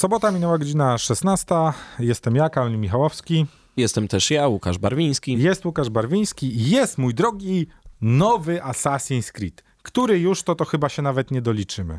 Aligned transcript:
Sobota 0.00 0.30
minęła 0.30 0.58
godzina 0.58 0.98
16. 0.98 1.54
Jestem 1.98 2.36
ja, 2.36 2.48
Kamil 2.48 2.78
Michałowski. 2.78 3.46
Jestem 3.76 4.08
też 4.08 4.30
ja, 4.30 4.48
Łukasz 4.48 4.78
Barwiński. 4.78 5.38
Jest 5.38 5.64
Łukasz 5.64 5.90
Barwiński. 5.90 6.70
Jest 6.70 6.98
mój 6.98 7.14
drogi 7.14 7.66
nowy 8.00 8.60
Assassin's 8.60 9.32
Creed, 9.32 9.62
który 9.82 10.18
już 10.18 10.42
to, 10.42 10.54
to 10.54 10.64
chyba 10.64 10.88
się 10.88 11.02
nawet 11.02 11.30
nie 11.30 11.42
doliczymy. 11.42 11.98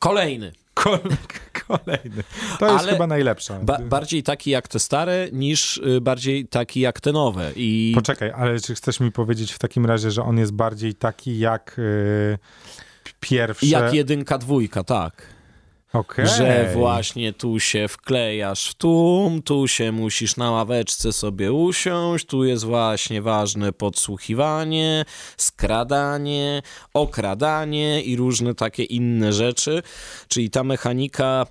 Kolejny. 0.00 0.52
Kol 0.74 0.98
kolejny. 1.68 2.22
To 2.58 2.66
jest 2.72 2.78
Ale 2.78 2.92
chyba 2.92 3.06
najlepsza. 3.06 3.58
Ba 3.62 3.78
bardziej 3.78 4.22
taki 4.22 4.50
jak 4.50 4.68
te 4.68 4.78
stare, 4.78 5.28
niż 5.32 5.76
y, 5.76 6.00
bardziej 6.00 6.46
taki 6.46 6.80
jak 6.80 7.00
te 7.00 7.12
nowe. 7.12 7.52
I 7.56 7.92
Poczekaj, 7.94 8.30
ale 8.30 8.60
czy 8.60 8.74
chcesz 8.74 9.00
mi 9.00 9.12
powiedzieć 9.12 9.52
w 9.52 9.58
takim 9.58 9.86
razie, 9.86 10.10
że 10.10 10.22
on 10.22 10.38
jest 10.38 10.52
bardziej 10.52 10.94
taki 10.94 11.38
jak 11.38 11.74
yy, 11.78 12.38
pierwszy? 13.20 13.66
jak 13.66 13.94
jedynka, 13.94 14.38
dwójka, 14.38 14.84
tak. 14.84 15.31
Okej. 15.92 16.26
Że 16.26 16.70
właśnie 16.74 17.32
tu 17.32 17.60
się 17.60 17.88
wklejasz 17.88 18.68
w 18.68 18.74
tłum, 18.74 19.42
tu 19.42 19.68
się 19.68 19.92
musisz 19.92 20.36
na 20.36 20.50
ławeczce 20.50 21.12
sobie 21.12 21.52
usiąść, 21.52 22.26
tu 22.26 22.44
jest 22.44 22.64
właśnie 22.64 23.22
ważne 23.22 23.72
podsłuchiwanie, 23.72 25.04
skradanie, 25.36 26.62
okradanie 26.94 28.02
i 28.02 28.16
różne 28.16 28.54
takie 28.54 28.82
inne 28.84 29.32
rzeczy. 29.32 29.82
Czyli 30.28 30.50
ta 30.50 30.64
mechanika 30.64 31.46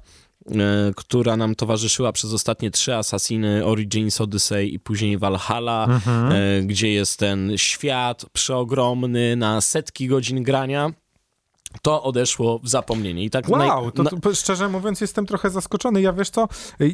e, 0.52 0.54
która 0.96 1.38
nam 1.38 1.55
towarzyszyła 1.55 2.12
przez 2.12 2.34
ostatnie 2.34 2.71
trzy 2.71 2.96
Assassiny, 2.96 3.66
Origins, 3.66 4.21
Odyssey 4.21 4.73
i 4.73 4.80
później 4.80 5.18
Valhalla, 5.18 5.85
Mhm. 5.90 6.32
e, 6.32 6.62
gdzie 6.62 6.94
jest 6.94 7.20
ten 7.20 7.58
świat 7.58 8.26
przeogromny 8.34 9.35
na 9.35 9.62
setki 9.62 10.08
godzin 10.08 10.44
grania. 10.44 10.91
To 11.81 12.03
odeszło 12.03 12.59
w 12.59 12.70
zapomnienie. 12.70 13.23
I 13.23 13.30
tak 13.30 13.49
Wow, 13.49 13.59
naj- 13.59 13.91
to, 14.09 14.20
to 14.20 14.35
szczerze 14.35 14.70
mówiąc 14.70 15.02
jestem 15.02 15.25
trochę 15.25 15.49
zaskoczony. 15.49 16.02
Ja 16.02 16.13
wiesz 16.13 16.29
co, 16.29 16.48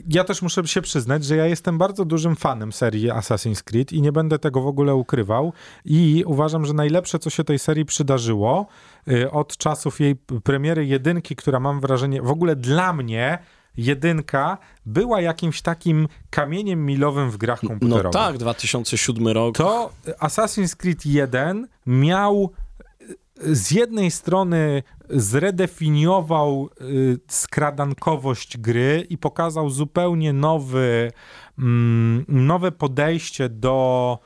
ja 0.10 0.24
też 0.24 0.42
muszę 0.42 0.68
się 0.68 0.82
przyznać, 0.82 1.26
że 1.26 1.36
ja 1.36 1.46
jestem 1.46 1.78
bardzo 1.78 2.06
dużym 2.06 2.36
fanem 2.36 2.72
serii 2.74 3.10
Assassin's 3.10 3.64
Creed 3.64 3.94
i 3.94 4.02
nie 4.02 4.12
będę 4.12 4.40
tego 4.40 4.62
w 4.62 4.68
ogóle 4.68 4.96
ukrywał 4.96 5.54
i 5.86 6.24
uważam, 6.28 6.66
że 6.66 6.74
najlepsze, 6.74 7.20
co 7.20 7.30
się 7.30 7.44
tej 7.44 7.60
serii 7.60 7.86
przydarzyło 7.86 8.66
y, 9.12 9.32
od 9.32 9.58
czasów 9.58 10.00
jej 10.00 10.16
premiery 10.44 10.86
jedynki, 10.86 11.36
która 11.36 11.60
mam 11.60 11.80
wrażenie, 11.82 12.22
w 12.22 12.32
ogóle 12.32 12.56
dla 12.56 12.94
mnie 12.94 13.38
jedynka 13.78 14.58
była 14.86 15.22
jakimś 15.22 15.62
takim 15.62 16.08
kamieniem 16.30 16.86
milowym 16.86 17.32
w 17.32 17.38
grach 17.38 17.64
No 17.64 17.70
komputerowych. 17.70 18.12
tak, 18.12 18.38
2007 18.38 19.28
rok. 19.28 19.56
To 19.58 19.90
Assassin's 20.20 20.76
Creed 20.76 21.06
1 21.06 21.68
miał 21.86 22.50
y, 22.54 22.67
z 23.42 23.72
jednej 23.72 24.12
strony 24.12 24.84
zredefiniował 25.10 26.70
y, 26.82 27.20
skradankowość 27.28 28.58
gry 28.58 29.08
i 29.10 29.18
pokazał 29.18 29.70
zupełnie 29.70 30.34
nowy, 30.34 31.12
mm, 31.60 32.26
nowe 32.28 32.72
podejście 32.72 33.50
do 33.50 34.20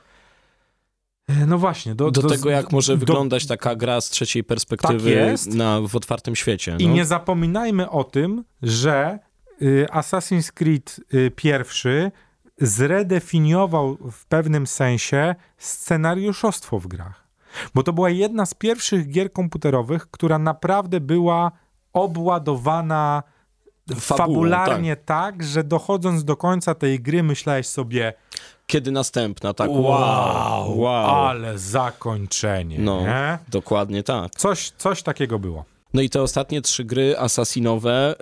no 1.47 1.57
właśnie, 1.57 1.95
do, 1.95 2.11
do, 2.11 2.29
tego, 2.29 2.49
jak 2.49 2.71
może 2.71 2.93
do- 2.93 2.99
wyglądać 2.99 3.47
taka 3.47 3.75
gra 3.75 4.01
z 4.01 4.09
trzeciej 4.09 4.43
perspektywy 4.43 5.09
Tak 5.09 5.29
jest. 5.29 5.53
na, 5.53 5.81
w 5.81 5.95
otwartym 5.95 6.35
świecie. 6.35 6.75
I 6.79 6.87
no. 6.87 6.93
nie 6.93 7.05
zapominajmy 7.05 7.89
o 7.89 8.03
tym, 8.03 8.43
że 8.61 9.19
y, 9.61 9.85
Assassin's 9.91 10.51
Creed 10.51 10.99
y, 11.13 11.31
pierwszy 11.35 12.11
zredefiniował 12.57 13.97
w 14.11 14.25
pewnym 14.25 14.67
sensie 14.67 15.35
scenariuszostwo 15.57 16.79
w 16.79 16.87
grach. 16.87 17.27
Bo 17.75 17.83
to 17.83 17.93
była 17.93 18.09
jedna 18.09 18.45
z 18.45 18.53
pierwszych 18.53 19.09
gier 19.09 19.33
komputerowych, 19.33 20.11
która 20.11 20.39
naprawdę 20.39 20.99
była 20.99 21.51
obładowana 21.93 23.23
Fabułą, 23.95 24.27
fabularnie 24.27 24.95
tak. 24.95 25.43
że 25.43 25.63
dochodząc 25.63 26.23
do 26.23 26.37
końca 26.37 26.75
tej 26.75 26.99
gry 26.99 27.23
myślałeś 27.23 27.67
sobie 27.67 28.13
Kiedy 28.67 28.91
następna, 28.91 29.53
tak? 29.53 29.69
wow, 29.71 30.79
wow. 30.79 31.25
ale 31.25 31.57
zakończenie. 31.57 32.79
No, 32.79 33.01
nie? 33.01 33.37
dokładnie 33.49 34.03
tak. 34.03 34.35
Coś, 34.35 34.69
coś 34.77 35.03
takiego 35.03 35.39
było. 35.39 35.65
No 35.93 36.01
i 36.01 36.09
te 36.09 36.21
ostatnie 36.21 36.61
trzy 36.61 36.83
gry 36.83 37.17
asasinowe, 37.17 38.15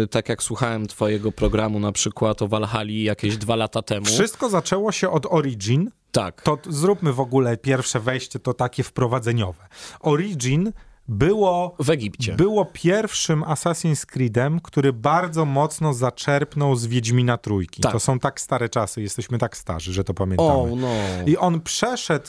yy, 0.00 0.06
tak 0.06 0.28
jak 0.28 0.42
słuchałem 0.42 0.86
twojego 0.86 1.32
programu 1.32 1.80
na 1.80 1.92
przykład 1.92 2.42
o 2.42 2.48
Valhalla 2.48 2.92
jakieś 2.92 3.36
dwa 3.36 3.56
lata 3.56 3.82
temu. 3.82 4.06
Wszystko 4.06 4.48
zaczęło 4.48 4.92
się 4.92 5.10
od 5.10 5.26
Origin, 5.30 5.90
Tak. 6.14 6.42
to 6.42 6.58
zróbmy 6.68 7.12
w 7.12 7.20
ogóle 7.20 7.56
pierwsze 7.56 8.00
wejście, 8.00 8.38
to 8.38 8.54
takie 8.54 8.82
wprowadzeniowe. 8.82 9.66
Origin 10.00 10.72
było, 11.08 11.74
W 11.78 11.90
Egipcie. 11.90 12.34
było 12.34 12.64
pierwszym 12.64 13.42
Assassin's 13.42 14.06
Creedem, 14.06 14.60
który 14.60 14.92
bardzo 14.92 15.44
mocno 15.44 15.94
zaczerpnął 15.94 16.76
z 16.76 16.86
Wiedźmina 16.86 17.38
Trójki. 17.38 17.82
Tak. 17.82 17.92
To 17.92 18.00
są 18.00 18.18
tak 18.18 18.40
stare 18.40 18.68
czasy, 18.68 19.02
jesteśmy 19.02 19.38
tak 19.38 19.56
starzy, 19.56 19.92
że 19.92 20.04
to 20.04 20.14
pamiętamy. 20.14 20.50
o, 20.50 20.76
no. 20.76 20.88
I 21.26 21.36
on 21.36 21.60
przeszedł, 21.60 22.26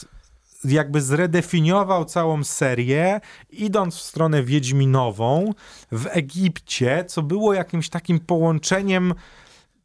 jakby 0.66 1.02
zredefiniował 1.02 2.06
całą 2.06 2.44
serię, 2.44 3.22
idąc 3.50 3.96
w 3.96 4.02
stronę 4.02 4.44
Wiedźminową 4.44 5.54
w 5.92 6.08
Egipcie, 6.10 7.06
co 7.08 7.22
było 7.22 7.54
jakimś 7.54 7.90
takim 7.90 8.20
połączeniem 8.20 9.14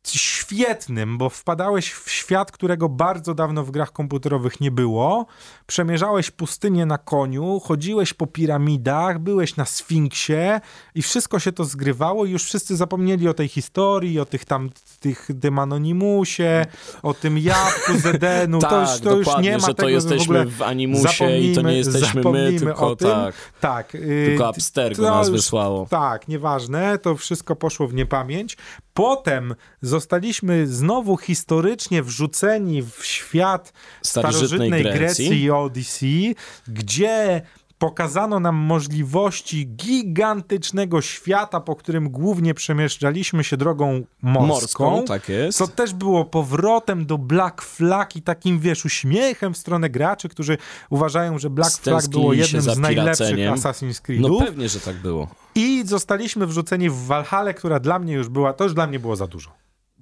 świetnym, 0.08 1.18
bo 1.18 1.28
wpadałeś 1.28 1.92
w 1.92 2.10
świat, 2.10 2.52
którego 2.52 2.88
bardzo 2.88 3.34
dawno 3.34 3.64
w 3.64 3.70
grach 3.70 3.92
komputerowych 3.92 4.60
nie 4.60 4.70
było. 4.70 5.26
Przemierzałeś 5.66 6.30
pustynię 6.30 6.86
na 6.86 6.98
koniu, 6.98 7.60
chodziłeś 7.60 8.14
po 8.14 8.26
piramidach, 8.26 9.18
byłeś 9.18 9.56
na 9.56 9.64
Sfinksie 9.64 10.60
i 10.94 11.02
wszystko 11.02 11.38
się 11.38 11.52
to 11.52 11.64
zgrywało 11.64 12.24
i 12.24 12.30
już 12.30 12.44
wszyscy 12.44 12.76
zapomnieli 12.76 13.28
o 13.28 13.34
tej 13.34 13.48
historii, 13.48 14.20
o 14.20 14.24
tych 14.24 14.44
tam 14.44 14.70
tych 15.00 15.28
tym 15.40 15.58
Anonimusie, 15.58 16.66
o 17.02 17.14
tym 17.14 17.38
jabłku 17.38 17.98
z 17.98 18.06
Edenu. 18.06 18.58
Tak, 18.70 18.70
to 18.70 19.16
już, 19.16 19.26
to 19.26 19.32
już 19.32 19.44
nie 19.44 19.52
ma 19.52 19.58
że 19.58 19.66
to 19.66 19.74
tego 19.74 19.88
jesteśmy 19.88 20.44
w 20.46 20.60
w 20.60 20.62
Animusie 20.62 21.38
i 21.38 21.54
to 21.54 21.62
nie 21.62 21.76
jesteśmy 21.76 22.22
my, 22.22 22.52
tylko 22.58 22.96
tak. 22.96 23.34
Tak. 23.60 23.94
y, 23.94 24.24
Tylko 24.26 24.48
Abstergo 24.48 25.02
to 25.02 25.10
nas 25.10 25.30
wysłało. 25.30 25.86
Tak, 25.90 26.28
nieważne, 26.28 26.98
to 26.98 27.16
wszystko 27.16 27.56
poszło 27.56 27.88
w 27.88 27.94
niepamięć. 27.94 28.56
Potem 28.94 29.54
zostaliśmy 29.82 30.66
znowu 30.66 31.16
historycznie 31.16 32.02
wrzuceni 32.02 32.82
w 32.82 32.98
świat 33.02 33.72
Starożytnej 34.02 34.48
starożytnej 34.48 34.82
Grecji, 34.82 34.98
Grecji 34.98 35.42
i 35.42 35.50
Odyssey, 35.50 36.34
gdzie 36.68 37.42
pokazano 37.80 38.40
nam 38.40 38.56
możliwości 38.56 39.66
gigantycznego 39.66 41.02
świata, 41.02 41.60
po 41.60 41.76
którym 41.76 42.10
głównie 42.10 42.54
przemieszczaliśmy 42.54 43.44
się 43.44 43.56
drogą 43.56 44.02
morską. 44.22 44.46
Morską, 44.46 45.04
tak 45.04 45.28
jest. 45.28 45.58
Co 45.58 45.68
też 45.68 45.94
było 45.94 46.24
powrotem 46.24 47.06
do 47.06 47.18
Black 47.18 47.62
Flag 47.62 48.16
i 48.16 48.22
takim, 48.22 48.58
wiesz, 48.58 48.84
uśmiechem 48.84 49.54
w 49.54 49.58
stronę 49.58 49.90
graczy, 49.90 50.28
którzy 50.28 50.58
uważają, 50.90 51.38
że 51.38 51.50
Black 51.50 51.82
Flag 51.82 52.08
było 52.08 52.32
jednym 52.32 52.62
z 52.62 52.78
najlepszych. 52.78 53.36
Assassin's 53.36 54.00
Creedów. 54.00 54.30
No 54.30 54.46
pewnie, 54.46 54.68
że 54.68 54.80
tak 54.80 54.96
było. 54.96 55.28
I 55.54 55.82
zostaliśmy 55.86 56.46
wrzuceni 56.46 56.90
w 56.90 57.06
Valhalla, 57.06 57.52
która 57.52 57.80
dla 57.80 57.98
mnie 57.98 58.12
już 58.14 58.28
była, 58.28 58.52
to 58.52 58.64
już 58.64 58.74
dla 58.74 58.86
mnie 58.86 58.98
było 58.98 59.16
za 59.16 59.26
dużo. 59.26 59.50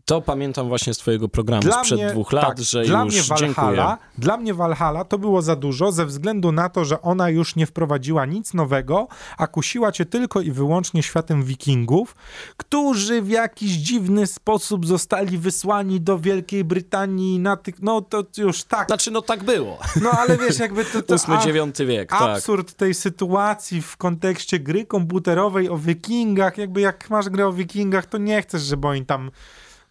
To 0.09 0.21
pamiętam 0.21 0.69
właśnie 0.69 0.95
z 0.95 0.99
twojego 0.99 1.29
programu 1.29 1.63
Dla 1.63 1.81
sprzed 1.81 1.99
mnie, 1.99 2.11
dwóch 2.11 2.33
lat, 2.33 2.47
tak, 2.47 2.61
że 2.61 2.85
dla 2.85 3.05
już 3.05 3.15
mnie 3.15 3.23
dziękuję. 3.23 3.55
Valhalla, 3.55 3.99
Dla 4.19 4.37
mnie 4.37 4.55
Valhalla 4.55 5.05
to 5.05 5.19
było 5.19 5.43
za 5.43 5.57
dużo 5.57 5.93
ze 5.93 6.07
względu 6.07 6.53
na 6.53 6.69
to, 6.69 6.85
że 6.85 7.03
ona 7.03 7.31
już 7.31 7.57
nie 7.57 7.67
wprowadziła 7.67 8.27
nic 8.27 8.55
nowego, 8.55 9.09
a 9.39 9.47
kusiła 9.47 9.93
cię 9.93 10.07
tylko 10.07 10.41
i 10.41 10.51
wyłącznie 10.51 11.03
światem 11.03 11.43
wikingów, 11.43 12.17
którzy 12.57 13.23
w 13.23 13.29
jakiś 13.29 13.71
dziwny 13.71 14.27
sposób 14.27 14.87
zostali 14.87 15.39
wysłani 15.39 16.01
do 16.01 16.19
Wielkiej 16.19 16.65
Brytanii 16.65 17.39
na 17.39 17.57
tych, 17.57 17.83
no 17.83 18.01
to 18.01 18.25
już 18.37 18.65
tak, 18.65 18.87
Znaczy, 18.87 19.11
no 19.11 19.23
tak 19.23 19.45
było. 19.45 19.79
no 20.03 20.11
ale 20.11 20.39
wiesz 20.39 20.59
jakby 20.59 20.85
to... 20.85 21.03
to 21.03 21.17
dziewiąty 21.45 21.87
wiek, 21.87 22.11
tak. 22.11 22.23
absurd 22.23 22.75
tej 22.75 22.95
sytuacji 22.95 23.83
w 23.83 23.97
kontekście 23.97 24.59
gry 24.59 24.87
komputerowej 24.87 25.69
o 25.69 25.79
wikingach, 25.79 26.59
jakby 26.59 26.81
jak 26.81 27.11
masz 27.11 27.29
grę 27.29 27.47
o 27.47 27.53
wikingach, 27.53 28.07
to 28.07 28.19
nie 28.19 28.43
chcesz, 28.43 28.63
żeby 28.63 28.89
oni 28.89 29.07
tam 29.07 29.31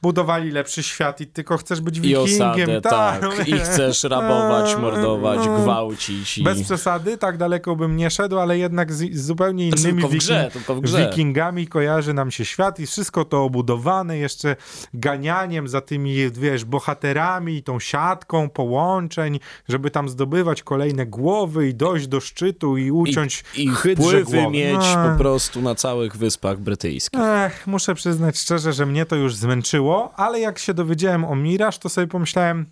budowali 0.01 0.51
lepszy 0.51 0.83
świat 0.83 1.21
i 1.21 1.27
tylko 1.27 1.57
chcesz 1.57 1.81
być 1.81 1.97
I 1.97 2.01
wikingiem. 2.01 2.23
osadę, 2.23 2.81
tak. 2.81 3.47
I 3.47 3.51
chcesz 3.59 4.03
rabować, 4.03 4.75
mordować, 4.81 5.39
Mm. 5.47 5.61
gwałcić. 5.61 6.37
I... 6.37 6.43
Bez 6.43 6.63
przesady, 6.63 7.17
tak 7.17 7.37
daleko 7.37 7.75
bym 7.75 7.95
nie 7.97 8.09
szedł, 8.09 8.37
ale 8.39 8.57
jednak 8.57 8.93
z, 8.93 9.13
z 9.13 9.25
zupełnie 9.25 9.67
innymi 9.69 10.03
wiking- 10.03 10.81
grze. 10.81 11.09
wikingami 11.09 11.67
kojarzy 11.67 12.13
nam 12.13 12.31
się 12.31 12.45
świat 12.45 12.79
i 12.79 12.85
wszystko 12.87 13.25
to 13.25 13.43
obudowane 13.43 14.17
jeszcze 14.17 14.55
ganianiem 14.93 15.67
za 15.67 15.81
tymi, 15.81 16.15
wiesz, 16.31 16.65
bohaterami 16.65 17.55
i 17.55 17.63
tą 17.63 17.79
siatką 17.79 18.49
połączeń, 18.49 19.39
żeby 19.69 19.91
tam 19.91 20.09
zdobywać 20.09 20.63
kolejne 20.63 21.05
głowy 21.05 21.67
i 21.69 21.73
dojść 21.75 22.07
do 22.07 22.19
szczytu 22.19 22.77
i 22.77 22.91
uciąć 22.91 23.43
I, 23.57 23.63
i 23.65 23.69
wpływy 23.95 24.23
głowy. 24.23 24.49
mieć 24.49 24.77
No. 24.95 25.09
po 25.11 25.17
prostu 25.17 25.61
na 25.61 25.75
całych 25.75 26.17
wyspach 26.17 26.59
brytyjskich. 26.59 27.19
Ech, 27.23 27.67
muszę 27.67 27.95
przyznać 27.95 28.37
szczerze, 28.39 28.73
że 28.73 28.85
mnie 28.85 29.05
to 29.05 29.15
już 29.15 29.35
zmęczyło, 29.35 29.86
ale 30.15 30.39
jak 30.39 30.59
się 30.59 30.73
dowiedziałem 30.73 31.25
o 31.25 31.35
Miraż, 31.35 31.77
to 31.77 31.89
sobie 31.89 32.07
pomyślałem, 32.07 32.65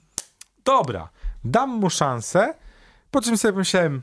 dobra, 0.66 1.10
dam 1.44 1.70
mu 1.70 1.90
szansę, 1.90 2.54
po 3.12 3.22
czym 3.22 3.38
sobie 3.38 3.52
pomyślałem, 3.52 4.02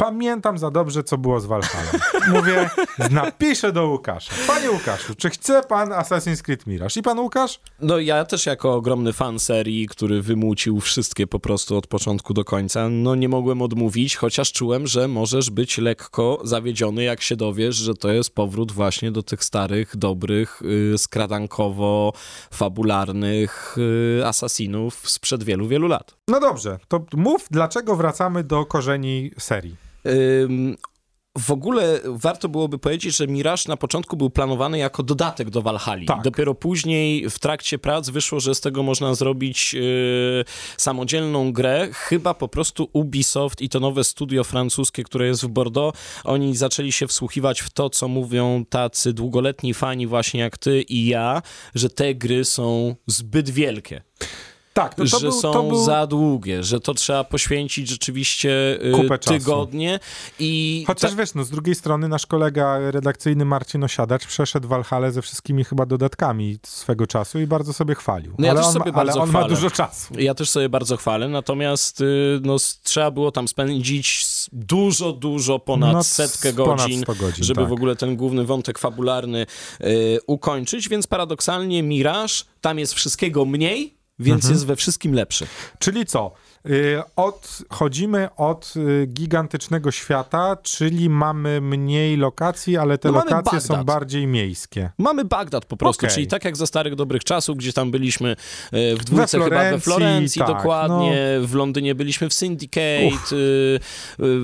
Pamiętam 0.00 0.58
za 0.58 0.70
dobrze, 0.70 1.04
co 1.04 1.18
było 1.18 1.40
z 1.40 1.46
Valhalla. 1.46 1.90
Mówię, 2.28 2.70
napiszę 3.10 3.72
do 3.72 3.86
Łukasza. 3.86 4.32
Panie 4.46 4.70
Łukaszu, 4.70 5.14
czy 5.14 5.30
chce 5.30 5.62
pan 5.62 5.88
Assassin's 5.88 6.42
Creed 6.42 6.66
Mirage? 6.66 7.00
I 7.00 7.02
pan 7.02 7.18
Łukasz? 7.18 7.60
No 7.80 7.98
ja 7.98 8.24
też 8.24 8.46
jako 8.46 8.74
ogromny 8.74 9.12
fan 9.12 9.38
serii, 9.38 9.86
który 9.86 10.22
wymucił 10.22 10.80
wszystkie 10.80 11.26
po 11.26 11.40
prostu 11.40 11.76
od 11.76 11.86
początku 11.86 12.34
do 12.34 12.44
końca, 12.44 12.88
no 12.88 13.14
nie 13.14 13.28
mogłem 13.28 13.62
odmówić, 13.62 14.16
chociaż 14.16 14.52
czułem, 14.52 14.86
że 14.86 15.08
możesz 15.08 15.50
być 15.50 15.78
lekko 15.78 16.40
zawiedziony, 16.44 17.04
jak 17.04 17.22
się 17.22 17.36
dowiesz, 17.36 17.76
że 17.76 17.94
to 17.94 18.12
jest 18.12 18.34
powrót 18.34 18.72
właśnie 18.72 19.12
do 19.12 19.22
tych 19.22 19.44
starych, 19.44 19.96
dobrych, 19.96 20.62
yy, 20.64 20.94
skradankowo-fabularnych 20.98 23.76
yy, 24.16 24.26
asasinów 24.26 25.10
sprzed 25.10 25.44
wielu, 25.44 25.68
wielu 25.68 25.88
lat. 25.88 26.16
No 26.28 26.40
dobrze, 26.40 26.78
to 26.88 27.04
mów, 27.14 27.46
dlaczego 27.50 27.96
wracamy 27.96 28.44
do 28.44 28.64
korzeni 28.64 29.30
serii. 29.38 29.89
W 31.38 31.50
ogóle 31.50 32.00
warto 32.04 32.48
byłoby 32.48 32.78
powiedzieć, 32.78 33.16
że 33.16 33.26
Mirage 33.26 33.62
na 33.68 33.76
początku 33.76 34.16
był 34.16 34.30
planowany 34.30 34.78
jako 34.78 35.02
dodatek 35.02 35.50
do 35.50 35.62
Valhalla. 35.62 36.04
Tak. 36.06 36.22
Dopiero 36.22 36.54
później 36.54 37.30
w 37.30 37.38
trakcie 37.38 37.78
prac 37.78 38.08
wyszło, 38.08 38.40
że 38.40 38.54
z 38.54 38.60
tego 38.60 38.82
można 38.82 39.14
zrobić 39.14 39.74
yy, 39.74 40.44
samodzielną 40.76 41.52
grę. 41.52 41.88
Chyba 41.92 42.34
po 42.34 42.48
prostu 42.48 42.88
Ubisoft 42.92 43.62
i 43.62 43.68
to 43.68 43.80
nowe 43.80 44.04
studio 44.04 44.44
francuskie, 44.44 45.04
które 45.04 45.26
jest 45.26 45.44
w 45.44 45.48
Bordeaux, 45.48 45.98
oni 46.24 46.56
zaczęli 46.56 46.92
się 46.92 47.06
wsłuchiwać 47.06 47.60
w 47.60 47.70
to, 47.70 47.90
co 47.90 48.08
mówią 48.08 48.64
tacy 48.68 49.12
długoletni 49.12 49.74
fani 49.74 50.06
właśnie 50.06 50.40
jak 50.40 50.58
ty 50.58 50.82
i 50.82 51.06
ja, 51.06 51.42
że 51.74 51.90
te 51.90 52.14
gry 52.14 52.44
są 52.44 52.96
zbyt 53.06 53.50
wielkie. 53.50 54.02
Tak, 54.82 54.98
no 54.98 55.06
że 55.06 55.20
był, 55.20 55.32
są 55.32 55.68
był... 55.68 55.84
za 55.84 56.06
długie, 56.06 56.62
że 56.64 56.80
to 56.80 56.94
trzeba 56.94 57.24
poświęcić 57.24 57.88
rzeczywiście 57.88 58.50
y, 59.04 59.18
czasu. 59.18 59.38
tygodnie 59.38 60.00
i 60.38 60.84
Chociaż 60.86 61.14
wiesz, 61.14 61.34
no 61.34 61.44
z 61.44 61.50
drugiej 61.50 61.74
strony 61.74 62.08
nasz 62.08 62.26
kolega 62.26 62.90
redakcyjny 62.90 63.44
Marcin 63.44 63.84
Osiadacz 63.84 64.26
przeszedł 64.26 64.68
Valhalla 64.68 65.10
ze 65.10 65.22
wszystkimi 65.22 65.64
chyba 65.64 65.86
dodatkami 65.86 66.58
swego 66.66 67.06
czasu 67.06 67.40
i 67.40 67.46
bardzo 67.46 67.72
sobie 67.72 67.94
chwalił. 67.94 68.34
No 68.38 68.46
ja 68.46 68.50
ale 68.50 68.60
też 68.60 68.66
on, 68.66 68.72
sobie 68.72 68.92
ma, 68.92 68.98
ale 68.98 69.06
bardzo 69.06 69.20
on 69.20 69.28
ma 69.28 69.38
chwalę. 69.38 69.54
dużo 69.54 69.70
czasu. 69.70 70.14
Ja 70.18 70.34
też 70.34 70.50
sobie 70.50 70.68
bardzo 70.68 70.96
chwalę, 70.96 71.28
natomiast 71.28 72.00
y, 72.00 72.40
no, 72.42 72.56
trzeba 72.82 73.10
było 73.10 73.32
tam 73.32 73.48
spędzić 73.48 74.26
dużo, 74.52 75.12
dużo 75.12 75.58
ponad 75.58 75.92
No, 75.92 76.04
setkę 76.04 76.52
ponad 76.52 76.78
godzin, 76.78 77.02
100 77.02 77.14
godzin, 77.14 77.44
żeby 77.44 77.60
tak. 77.60 77.68
w 77.68 77.72
ogóle 77.72 77.96
ten 77.96 78.16
główny 78.16 78.44
wątek 78.44 78.78
fabularny 78.78 79.46
y, 79.80 80.18
ukończyć, 80.26 80.88
więc 80.88 81.06
paradoksalnie 81.06 81.82
Mirage, 81.82 82.34
tam 82.60 82.78
jest 82.78 82.94
wszystkiego 82.94 83.44
mniej, 83.44 83.99
więc 84.20 84.44
Mhm. 84.44 84.54
jest 84.54 84.66
we 84.66 84.76
wszystkim 84.76 85.12
lepszy. 85.14 85.46
Czyli 85.78 86.06
co? 86.06 86.32
Y, 86.68 87.02
Odchodzimy 87.16 88.28
od 88.36 88.74
y, 88.76 89.06
gigantycznego 89.06 89.90
świata, 89.90 90.56
czyli 90.62 91.10
mamy 91.10 91.60
mniej 91.60 92.16
lokacji, 92.16 92.76
ale 92.76 92.98
te 92.98 93.12
No 93.12 93.14
lokacje 93.14 93.60
są 93.60 93.84
bardziej 93.84 94.26
miejskie. 94.26 94.90
Mamy 94.98 95.24
Bagdad 95.24 95.64
po 95.64 95.76
prostu, 95.76 96.06
Okej. 96.06 96.14
czyli 96.14 96.26
tak 96.26 96.44
jak 96.44 96.56
za 96.56 96.66
starych 96.66 96.94
dobrych 96.94 97.24
czasów, 97.24 97.56
gdzie 97.56 97.72
tam 97.72 97.90
byliśmy 97.90 98.30
e, 98.72 98.96
w 98.96 99.04
dwójce 99.04 99.40
chyba 99.40 99.70
we 99.70 99.80
Florencji, 99.80 100.38
tak, 100.38 100.48
dokładnie, 100.48 101.38
w 101.40 101.54
Londynie 101.54 101.94
byliśmy 101.94 102.28
w 102.28 102.34
Syndicate, 102.34 102.80
y, 103.32 103.34
y, 103.34 103.80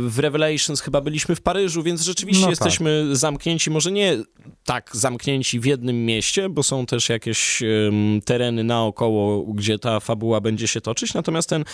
w 0.09 0.19
Revelations 0.19 0.81
chyba 0.81 1.01
byliśmy 1.01 1.37
w 1.37 1.41
Paryżu, 1.41 1.83
więc 1.83 2.01
rzeczywiście 2.01 2.41
No 2.41 2.47
tak. 2.47 2.51
jesteśmy 2.51 3.17
zamknięci, 3.17 3.71
może 3.71 3.93
nie 3.93 4.19
tak 4.65 4.91
zamknięci 4.93 5.61
w 5.61 5.65
jednym 5.65 6.05
mieście, 6.05 6.49
bo 6.49 6.63
są 6.63 6.87
też 6.87 7.09
jakieś 7.09 7.63
em, 7.63 8.21
tereny 8.25 8.65
naokoło, 8.65 9.43
gdzie 9.53 9.79
ta 9.79 10.01
fabuła 10.01 10.41
będzie 10.41 10.69
się 10.69 10.81
toczyć, 10.81 11.15
natomiast 11.15 11.49
ten 11.49 11.65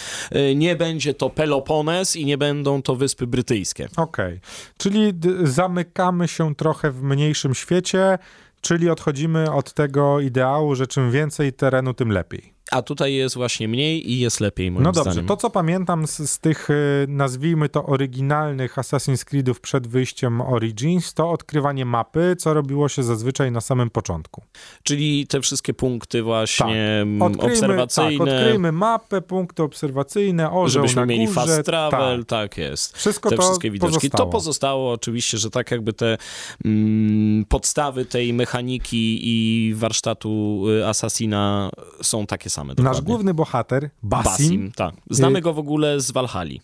nie 0.55 0.77
będzie 0.77 1.15
to 1.15 1.31
Pelopones 1.31 2.17
i 2.17 2.25
nie 2.25 2.39
będą 2.39 2.83
to 2.83 2.97
Wyspy 2.97 3.27
Brytyjskie. 3.27 3.89
Okej. 3.97 4.41
Czyli 4.79 5.15
d- 5.15 5.47
zamykamy 5.47 6.29
się 6.29 6.55
trochę 6.55 6.91
w 6.91 7.03
mniejszym 7.03 7.55
świecie, 7.55 8.19
czyli 8.61 8.91
odchodzimy 8.91 9.53
od 9.53 9.73
tego 9.73 10.21
ideału, 10.21 10.75
że 10.75 10.87
czym 10.87 11.11
więcej 11.11 11.53
terenu, 11.53 11.95
tym 11.95 12.13
lepiej. 12.13 12.52
A 12.71 12.83
tutaj 12.83 13.15
jest 13.15 13.35
właśnie 13.35 13.69
mniej 13.69 14.13
i 14.13 14.19
jest 14.19 14.41
lepiej, 14.41 14.71
moim 14.71 14.83
No 14.85 14.93
dobrze, 14.93 15.13
zdaniem. 15.13 15.27
to 15.29 15.37
co 15.37 15.51
pamiętam 15.51 16.07
z, 16.07 16.31
z 16.31 16.39
tych, 16.39 16.71
y, 16.71 17.07
nazwijmy 17.09 17.69
to 17.69 17.87
oryginalnych 17.87 18.77
Assassin's 18.77 19.25
Creedów 19.25 19.61
przed 19.61 19.87
wyjściem 19.87 20.41
Origins, 20.41 21.15
to 21.15 21.31
odkrywanie 21.31 21.85
mapy, 21.85 22.37
co 22.39 22.55
robiło 22.55 22.89
się 22.89 23.03
zazwyczaj 23.03 23.53
na 23.53 23.61
samym 23.61 23.91
początku. 23.91 24.43
Czyli 24.83 25.27
te 25.27 25.41
wszystkie 25.41 25.75
punkty 25.75 26.23
właśnie 26.23 27.01
mm, 27.03 27.21
Tak. 27.21 27.31
Odkryjmy, 27.31 27.53
obserwacyjne, 27.55 28.25
tak, 28.27 28.35
odkryjmy 28.35 28.73
mapę, 28.73 29.21
punkty 29.21 29.63
obserwacyjne, 29.63 30.51
orzeł 30.53 30.69
żebyśmy 30.83 31.01
na 31.03 31.07
mieli 31.07 31.27
górze, 31.27 31.41
fast 31.41 31.63
travel, 31.65 32.25
Tak. 32.25 32.29
tak, 32.29 32.59
jest. 32.59 32.97
Wszystko 32.97 33.31
te 33.31 33.37
to 33.37 33.43
wszystkie 33.43 33.71
widoczki. 33.71 33.95
pozostało. 33.95 34.27
To 34.27 34.33
pozostało 34.33 34.93
oczywiście, 34.93 35.39
że 35.39 35.51
tak 35.51 35.71
jakby 35.71 35.93
te 35.93 36.19
mm, 36.65 37.45
podstawy 37.45 38.05
tej 38.05 38.33
mechaniki 38.33 39.19
i 39.23 39.75
warsztatu 39.75 40.63
y, 40.81 40.87
Assassina 40.87 41.71
są 42.03 42.27
takie 42.27 42.51
same. 42.53 42.69
Nasz 42.69 42.77
dokładnie. 42.77 43.03
główny 43.07 43.35
bohater, 43.35 43.91
Basim, 44.03 44.25
Basim, 44.33 44.73
tak. 44.73 44.95
Znamy 45.11 45.39
Y- 45.39 45.43
go 45.43 45.53
w 45.53 45.59
ogóle 45.59 46.01
z 46.01 46.11
Valhalla. 46.11 46.55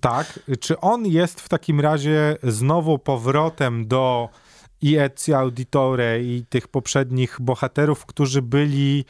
tak, 0.00 0.40
czy 0.60 0.80
on 0.80 1.06
jest 1.06 1.40
w 1.40 1.48
takim 1.48 1.80
razie 1.80 2.36
znowu 2.42 2.98
powrotem 2.98 3.88
do 3.88 4.28
Iezio 4.82 5.38
Auditore 5.38 6.20
i 6.22 6.44
tych 6.48 6.68
poprzednich 6.68 7.36
bohaterów, 7.40 8.06
którzy 8.06 8.42
byli 8.42 9.04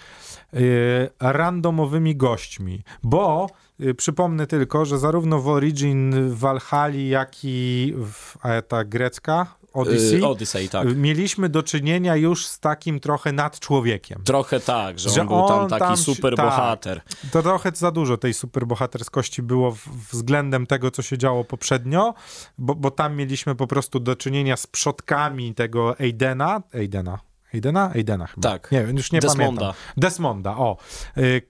y, 0.55 1.09
randomowymi 1.21 2.17
gośćmi, 2.17 2.83
bo 3.03 3.47
y, 3.81 3.95
przypomnę 3.95 4.47
tylko, 4.47 4.85
że 4.85 4.99
zarówno 4.99 5.39
w 5.39 5.49
Origin, 5.49 6.29
w 6.31 6.39
Valhalla, 6.39 6.97
jak 6.99 7.33
i 7.45 7.95
w 7.97 8.37
a 8.43 8.63
ta 8.63 8.85
grecka 8.85 9.47
Odyssey, 9.79 10.19
Y, 10.21 10.27
Odyssey, 10.27 10.69
tak. 10.69 10.87
y, 10.89 10.95
mieliśmy 10.95 11.49
do 11.49 11.63
czynienia 11.63 12.17
już 12.17 12.47
z 12.47 12.61
takim 12.61 13.01
trochę 13.01 13.33
nadczłowiekiem. 13.33 14.23
Trochę 14.25 14.61
tak, 14.61 14.99
że, 14.99 15.11
że 15.11 15.21
on 15.21 15.29
był 15.29 15.49
tam 15.49 15.59
on 15.59 15.69
taki 15.69 15.81
tam- 15.85 15.97
super 15.97 16.37
tak. 16.37 16.47
bohater. 16.47 17.01
To 17.33 17.43
trochę 17.43 17.71
za 17.75 17.91
dużo 17.91 18.17
tej 18.17 18.35
superbohaterskości 18.35 19.43
było 19.43 19.77
względem 20.13 20.67
tego, 20.67 20.91
co 20.91 21.03
się 21.03 21.19
działo 21.19 21.45
poprzednio, 21.45 22.15
bo, 22.59 22.75
bo 22.75 22.91
tam 22.91 23.17
mieliśmy 23.17 23.55
po 23.55 23.67
prostu 23.67 24.01
do 24.01 24.17
czynienia 24.17 24.57
z 24.57 24.67
przodkami 24.67 25.55
tego 25.55 25.95
Aidena. 26.01 26.63
Aidena. 26.75 27.19
Aidena? 27.55 27.91
Aidena 27.95 28.27
chyba. 28.27 28.51
Tak. 28.51 28.73
Nie 28.73 28.79
już 28.79 29.13
nie 29.13 29.21
Desmonda. 29.21 29.61
pamiętam. 29.61 29.73
Desmonda, 29.97 30.57
o. 30.57 30.77
Y, 31.19 31.43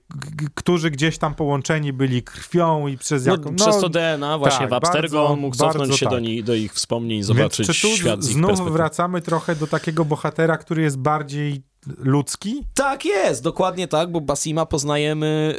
którzy 0.55 0.91
gdzieś 0.91 1.17
tam 1.17 1.35
połączeni 1.35 1.93
byli 1.93 2.23
krwią 2.23 2.87
i 2.87 2.97
przez 2.97 3.25
No, 3.25 3.31
jaką... 3.31 3.55
przez 3.55 3.79
to 3.79 3.89
DNA 3.89 4.37
właśnie 4.37 4.59
tak, 4.59 4.69
w 4.69 4.73
Abstergo 4.73 5.17
bardzo- 5.17 5.33
on 5.33 5.39
mógł 5.39 5.55
cofnąć 5.55 5.97
się 5.97 6.05
do, 6.05 6.11
tak. 6.11 6.21
ni- 6.21 6.43
do 6.43 6.53
ich 6.55 6.73
wspomnień 6.73 7.11
i 7.11 7.23
Więc 7.23 7.27
zobaczyć 7.27 7.67
czy 7.67 7.81
tu 7.81 7.87
świat 7.95 8.23
z 8.23 8.29
ich 8.29 8.33
znów 8.35 8.71
wracamy 8.73 9.21
trochę 9.21 9.55
do 9.55 9.67
takiego 9.67 10.05
bohatera, 10.05 10.57
który 10.57 10.81
jest 10.81 10.97
bardziej 10.97 11.63
ludzki? 11.97 12.63
Tak 12.73 13.05
jest, 13.05 13.43
dokładnie 13.43 13.87
tak, 13.87 14.11
bo 14.11 14.21
Basima 14.21 14.65
poznajemy, 14.65 15.55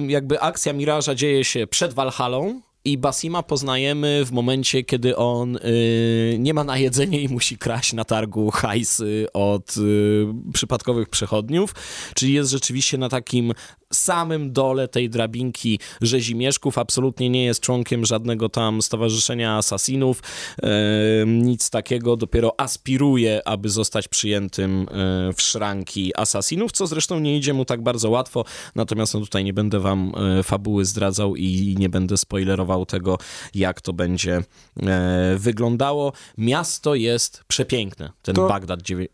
yy, 0.00 0.12
jakby 0.12 0.40
akcja 0.40 0.72
Miraża 0.72 1.14
dzieje 1.14 1.44
się 1.44 1.66
przed 1.66 1.94
Walhalą 1.94 2.60
i 2.84 2.98
Basima 2.98 3.42
poznajemy 3.42 4.24
w 4.24 4.32
momencie, 4.32 4.84
kiedy 4.84 5.16
on 5.16 5.52
yy, 5.52 6.38
nie 6.38 6.54
ma 6.54 6.64
na 6.64 6.78
jedzenie 6.78 7.20
i 7.20 7.28
musi 7.28 7.58
kraść 7.58 7.92
na 7.92 8.04
targu 8.04 8.50
hajsy 8.50 9.26
od 9.32 9.76
yy, 9.76 10.34
przypadkowych 10.52 11.08
przechodniów, 11.08 11.74
czyli 12.14 12.32
jest 12.32 12.50
rzeczywiście 12.50 12.98
na 12.98 13.08
takim 13.08 13.52
samym 13.92 14.52
dole 14.52 14.88
tej 14.88 15.10
drabinki 15.10 15.78
rzezimieszków, 16.00 16.78
absolutnie 16.78 17.30
nie 17.30 17.44
jest 17.44 17.60
członkiem 17.60 18.04
żadnego 18.06 18.48
tam 18.48 18.82
stowarzyszenia 18.82 19.56
asasinów, 19.56 20.22
nic 21.26 21.70
takiego, 21.70 22.16
dopiero 22.16 22.60
aspiruje, 22.60 23.48
aby 23.48 23.68
zostać 23.68 24.08
przyjętym 24.08 24.86
e, 24.90 25.32
w 25.32 25.42
szranki 25.42 26.12
asasinów, 26.16 26.72
co 26.72 26.86
zresztą 26.86 27.18
nie 27.20 27.36
idzie 27.36 27.54
mu 27.54 27.64
tak 27.64 27.82
bardzo 27.82 28.10
łatwo, 28.10 28.44
natomiast 28.74 29.14
no 29.14 29.20
tutaj 29.20 29.44
nie 29.44 29.52
będę 29.52 29.80
wam 29.80 30.12
e, 30.38 30.42
fabuły 30.42 30.84
zdradzał 30.84 31.36
i 31.36 31.74
nie 31.78 31.88
będę 31.88 32.16
spoilerował 32.16 32.86
tego, 32.86 33.18
jak 33.54 33.80
to 33.80 33.92
będzie 33.92 34.42
e, 34.82 35.34
wyglądało. 35.38 36.12
Miasto 36.38 36.94
jest 36.94 37.44
przepiękne, 37.48 38.12
ten 38.22 38.34
To- 38.34 38.48
Bagdad 38.48 38.82
dziewię- 38.82 39.08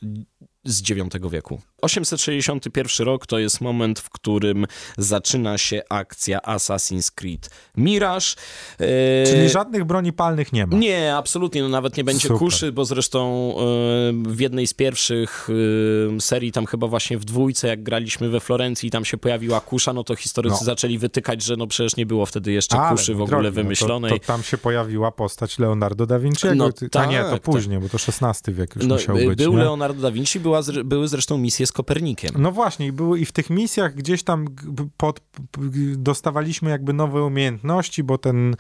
z 0.64 0.90
IX 0.90 1.08
wieku. 1.30 1.60
861 1.82 3.06
rok 3.06 3.26
to 3.26 3.38
jest 3.38 3.60
moment, 3.60 3.98
w 4.00 4.10
którym 4.10 4.66
zaczyna 4.98 5.58
się 5.58 5.82
akcja 5.90 6.38
Assassin's 6.38 7.10
Creed 7.14 7.50
Mirage. 7.76 8.26
E, 8.80 9.26
Czyli 9.26 9.48
żadnych 9.48 9.84
broni 9.84 10.12
palnych 10.12 10.52
nie 10.52 10.66
ma. 10.66 10.76
nie, 10.78 11.16
absolutnie, 11.16 11.62
no 11.62 11.68
nawet 11.68 11.96
nie 11.96 12.04
będzie 12.04 12.22
Super. 12.28 12.38
kuszy, 12.38 12.72
bo 12.72 12.84
zresztą 12.84 13.50
e, 13.58 13.62
w 14.32 14.40
jednej 14.40 14.66
z 14.66 14.74
pierwszych 14.74 15.48
e, 16.16 16.20
serii, 16.20 16.52
tam 16.52 16.66
chyba 16.66 16.86
właśnie 16.86 17.18
w 17.18 17.24
dwójce, 17.24 17.68
jak 17.68 17.82
graliśmy 17.82 18.28
we 18.28 18.40
Florencji, 18.40 18.90
tam 18.90 19.04
się 19.04 19.16
pojawiła 19.18 19.60
kusza, 19.60 19.92
no 19.92 20.04
to 20.04 20.16
historycy 20.16 20.56
No. 20.60 20.64
zaczęli 20.64 20.98
wytykać, 20.98 21.42
że 21.42 21.56
no 21.56 21.66
przecież 21.66 21.96
nie 21.96 22.06
było 22.06 22.26
wtedy 22.26 22.52
jeszcze 22.52 22.76
Ale, 22.80 22.96
kuszy 22.96 23.14
w 23.14 23.20
ogóle 23.22 23.40
drogi, 23.42 23.54
wymyślonej. 23.54 24.10
No 24.10 24.16
to, 24.18 24.20
to 24.20 24.26
tam 24.26 24.42
się 24.42 24.58
pojawiła 24.58 25.12
postać 25.12 25.58
Leonardo 25.58 26.06
da 26.06 26.18
Vinci'ego. 26.18 26.56
No 26.56 26.72
Ty- 26.72 26.88
A 26.98 27.06
nie, 27.06 27.20
to 27.22 27.30
tak, 27.30 27.42
później, 27.42 27.78
bo 27.78 27.88
to 27.88 27.98
XVI 28.22 28.52
wiek 28.54 28.76
już 28.76 28.86
No, 28.86 28.94
musiał 28.94 29.16
być. 29.16 29.38
był 29.38 29.52
nie? 29.52 29.58
Leonardo 29.58 30.02
da 30.02 30.10
Vinci, 30.10 30.40
była, 30.40 30.60
były 30.84 31.08
zresztą 31.08 31.38
misje 31.38 31.66
z 31.68 31.72
Kopernikiem. 31.72 32.34
No 32.38 32.52
właśnie, 32.52 32.86
i 32.86 32.92
były 32.92 33.20
i 33.20 33.24
w 33.24 33.32
tych 33.32 33.50
misjach 33.50 33.94
gdzieś 33.94 34.22
tam 34.22 34.46
pod, 34.96 35.20
dostawaliśmy 35.96 36.70
jakby 36.70 36.92
nowe 36.92 37.24
umiejętności, 37.24 38.02
bo 38.02 38.18
ten, 38.18 38.56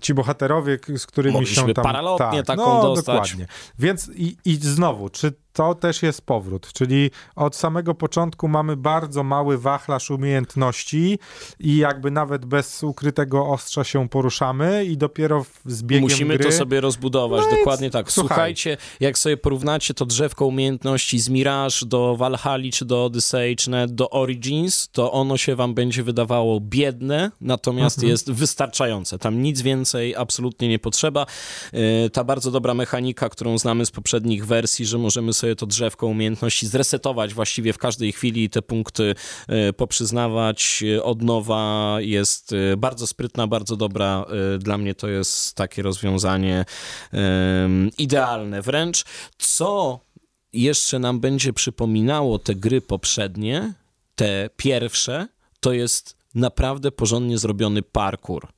ci 0.00 0.14
bohaterowie, 0.14 0.78
z 0.96 1.06
którymi 1.06 1.32
Mogliśmy 1.32 1.68
się 1.68 1.74
tam... 1.74 1.84
paralotnie 1.84 2.42
taką 2.42 2.66
no, 2.66 2.82
dostać. 2.82 3.06
dokładnie. 3.06 3.46
Więc 3.78 4.10
i, 4.14 4.36
i 4.44 4.56
znowu, 4.56 5.08
czy 5.08 5.32
to 5.52 5.74
też 5.74 6.02
jest 6.02 6.22
powrót? 6.22 6.72
Czyli 6.72 7.10
od 7.36 7.56
samego 7.56 7.94
początku 7.94 8.48
mamy 8.48 8.76
bardzo 8.76 9.22
mały 9.22 9.58
wachlarz 9.58 10.10
umiejętności 10.10 11.18
i 11.60 11.76
jakby 11.76 12.10
nawet 12.10 12.44
bez 12.44 12.82
ukrytego 12.82 13.46
ostrza 13.46 13.84
się 13.84 14.08
poruszamy 14.08 14.84
i 14.84 14.96
dopiero 14.96 15.44
w- 15.44 15.60
z 15.66 15.82
biegiem 15.82 16.02
Musimy 16.02 16.36
gry... 16.38 16.44
to 16.50 16.52
sobie 16.52 16.80
rozbudować, 16.80 17.44
No 17.50 17.56
dokładnie 17.56 17.90
tak. 17.90 18.12
słuchaj. 18.12 18.28
Słuchajcie, 18.28 18.76
jak 19.00 19.18
sobie 19.18 19.36
porównacie 19.36 19.94
to 19.94 20.06
drzewko 20.06 20.46
umiejętności 20.46 21.18
z 21.18 21.28
Mirage 21.28 21.76
do 21.86 22.16
Valhalla, 22.16 22.64
czy 22.72 22.84
do 22.84 23.04
Odyssey, 23.04 23.56
czy 23.56 23.70
do 23.88 24.10
Origins, 24.10 24.88
to 24.92 25.12
ono 25.12 25.36
się 25.36 25.56
wam 25.56 25.74
będzie 25.74 26.02
wydawało 26.02 26.60
biedne, 26.60 27.30
natomiast 27.40 27.98
Mhm. 27.98 28.10
jest 28.10 28.30
wystarczające. 28.32 29.18
Tam 29.18 29.42
nic 29.42 29.62
więcej 29.62 30.16
absolutnie 30.16 30.68
nie 30.68 30.78
potrzeba. 30.78 31.26
Yy, 31.72 32.10
Ta 32.10 32.24
bardzo 32.24 32.50
dobra 32.50 32.74
mechanika, 32.74 33.28
którą 33.28 33.58
znamy 33.58 33.86
z 33.86 33.90
poprzednich 33.90 34.46
wersji, 34.46 34.86
że 34.86 34.98
możemy 34.98 35.32
sobie 35.32 35.41
to 35.58 35.66
drzewko 35.66 36.06
umiejętności 36.06 36.66
zresetować 36.66 37.34
właściwie 37.34 37.72
w 37.72 37.78
każdej 37.78 38.12
chwili 38.12 38.44
i 38.44 38.50
te 38.50 38.62
punkty 38.62 39.14
yy, 39.48 39.72
poprzyznawać 39.72 40.82
yy, 40.82 41.02
od 41.02 41.22
nowa 41.22 41.96
jest 42.00 42.52
yy, 42.52 42.76
bardzo 42.76 43.06
sprytna, 43.06 43.46
bardzo 43.46 43.76
dobra. 43.76 44.24
Dla 44.58 44.78
mnie 44.78 44.94
to 44.94 45.08
jest 45.08 45.54
takie 45.56 45.82
rozwiązanie 45.82 46.64
idealne 47.98 48.62
wręcz. 48.62 49.04
Co 49.38 50.00
jeszcze 50.52 50.98
nam 50.98 51.20
będzie 51.20 51.52
przypominało 51.52 52.38
te 52.38 52.54
gry 52.54 52.80
poprzednie, 52.80 53.72
te 54.14 54.50
pierwsze, 54.56 55.28
to 55.60 55.72
jest 55.72 56.16
naprawdę 56.34 56.92
porządnie 56.92 57.38
zrobiony 57.38 57.82
parkour. 57.82 58.48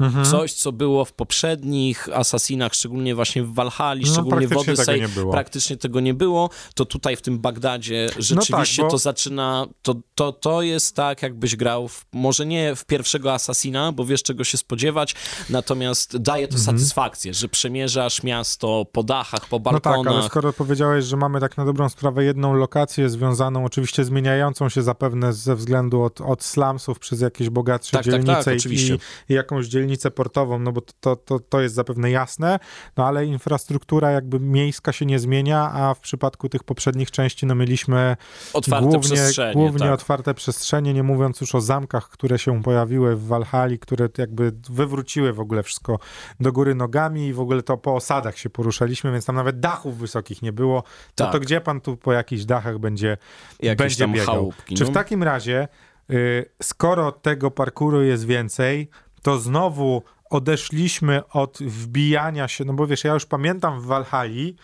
Mhm. 0.00 0.24
Coś, 0.24 0.52
co 0.52 0.72
było 0.72 1.04
w 1.04 1.12
poprzednich 1.12 2.08
Assassinach, 2.12 2.74
szczególnie 2.74 3.14
właśnie 3.14 3.42
w 3.42 3.54
Valhalla, 3.54 4.00
No, 4.06 4.12
szczególnie 4.12 4.46
w 4.46 4.50
tego 4.50 4.60
Odyssey, 4.60 5.02
praktycznie 5.30 5.76
tego 5.76 6.00
nie 6.00 6.14
było, 6.14 6.50
to 6.74 6.84
tutaj 6.84 7.16
w 7.16 7.22
tym 7.22 7.38
Bagdadzie 7.38 8.08
rzeczywiście 8.18 8.82
bo- 8.82 8.90
to 8.90 8.98
zaczyna, 8.98 9.66
to, 9.82 9.94
to, 10.14 10.32
to 10.32 10.62
jest 10.62 10.96
tak, 10.96 11.22
jakbyś 11.22 11.56
grał, 11.56 11.88
w, 11.88 12.06
może 12.12 12.46
nie 12.46 12.74
w 12.76 12.84
pierwszego 12.84 13.32
Assassina, 13.34 13.92
bo 13.92 14.04
wiesz 14.04 14.22
czego 14.22 14.44
się 14.44 14.58
spodziewać, 14.58 15.14
natomiast 15.50 16.16
daje 16.16 16.48
to 16.48 16.56
Mhm. 16.56 16.78
satysfakcję, 16.78 17.34
że 17.34 17.48
przemierzasz 17.48 18.22
miasto 18.22 18.84
po 18.92 19.02
dachach, 19.02 19.48
po 19.48 19.56
No 19.58 19.62
tak, 19.64 19.82
balkonach. 19.82 20.14
ale 20.14 20.22
skoro 20.28 20.52
powiedziałeś, 20.52 21.04
że 21.04 21.16
mamy 21.16 21.40
tak 21.40 21.56
na 21.56 21.64
dobrą 21.64 21.88
sprawę 21.88 22.24
jedną 22.24 22.54
lokację 22.54 23.08
związaną, 23.10 23.64
oczywiście 23.64 24.04
zmieniającą 24.04 24.68
się 24.68 24.82
zapewne 24.82 25.32
ze 25.32 25.56
względu 25.56 26.02
od, 26.02 26.20
od 26.20 26.44
slumsów 26.44 26.98
przez 26.98 27.20
jakieś 27.20 27.50
bogatsze 27.50 27.92
Tak, 27.92 28.04
tak, 28.04 28.12
tak, 28.14 28.24
dzielnice 28.24 28.54
i- 28.54 28.56
oczywiście. 28.56 28.94
i, 29.28 29.32
i 29.32 29.34
jakąś 29.34 29.66
dzielnicę 29.66 29.85
portową, 30.14 30.58
no 30.58 30.72
bo 30.72 30.80
to, 31.00 31.16
to, 31.16 31.38
to 31.38 31.60
jest 31.60 31.74
zapewne 31.74 32.10
jasne, 32.10 32.58
no 32.96 33.06
ale 33.06 33.26
infrastruktura 33.26 34.10
jakby 34.10 34.40
miejska 34.40 34.92
się 34.92 35.06
nie 35.06 35.18
zmienia, 35.18 35.70
a 35.72 35.94
w 35.94 36.00
przypadku 36.00 36.48
tych 36.48 36.64
poprzednich 36.64 37.10
części 37.10 37.46
no 37.46 37.54
mieliśmy 37.54 38.16
Otwarte 38.52 38.88
głównie, 38.88 39.20
głównie 39.52 39.78
tak. 39.78 39.92
otwarte 39.92 40.34
przestrzenie, 40.34 40.94
nie 40.94 41.02
mówiąc 41.02 41.40
już 41.40 41.54
o 41.54 41.60
zamkach, 41.60 42.08
które 42.08 42.38
się 42.38 42.62
pojawiły 42.62 43.16
w 43.16 43.26
Walhali, 43.26 43.78
które 43.78 44.08
jakby 44.18 44.52
wywróciły 44.70 45.32
w 45.32 45.40
ogóle 45.40 45.62
wszystko 45.62 45.98
do 46.40 46.52
góry 46.52 46.74
nogami 46.74 47.26
i 47.26 47.32
w 47.32 47.40
ogóle 47.40 47.62
to 47.62 47.76
po 47.76 47.94
osadach 47.94 48.38
się 48.38 48.50
poruszaliśmy, 48.50 49.12
więc 49.12 49.26
tam 49.26 49.36
nawet 49.36 49.60
dachów 49.60 49.98
wysokich 49.98 50.42
nie 50.42 50.52
było. 50.52 50.76
No 50.76 50.82
Tak. 51.14 51.32
to 51.32 51.40
gdzie 51.40 51.60
pan 51.60 51.80
tu 51.80 51.96
po 51.96 52.12
jakichś 52.12 52.44
dachach 52.44 52.78
będzie, 52.78 53.16
Jakieś 53.60 53.76
będzie 53.78 54.08
biegał? 54.08 54.34
chałupki. 54.34 54.74
Czy 54.74 54.84
no. 54.84 54.90
w 54.90 54.94
takim 54.94 55.22
razie, 55.22 55.68
y, 56.10 56.50
skoro 56.62 57.12
tego 57.12 57.50
parkuru 57.50 58.02
jest 58.02 58.26
więcej, 58.26 58.88
to 59.26 59.38
znowu 59.38 60.02
odeszliśmy 60.30 61.28
od 61.28 61.58
wbijania 61.58 62.48
się, 62.48 62.64
no 62.64 62.72
bo 62.72 62.86
wiesz, 62.86 63.04
ja 63.04 63.14
już 63.14 63.26
pamiętam 63.26 63.80
w 63.80 63.84
Walhali 63.84 64.56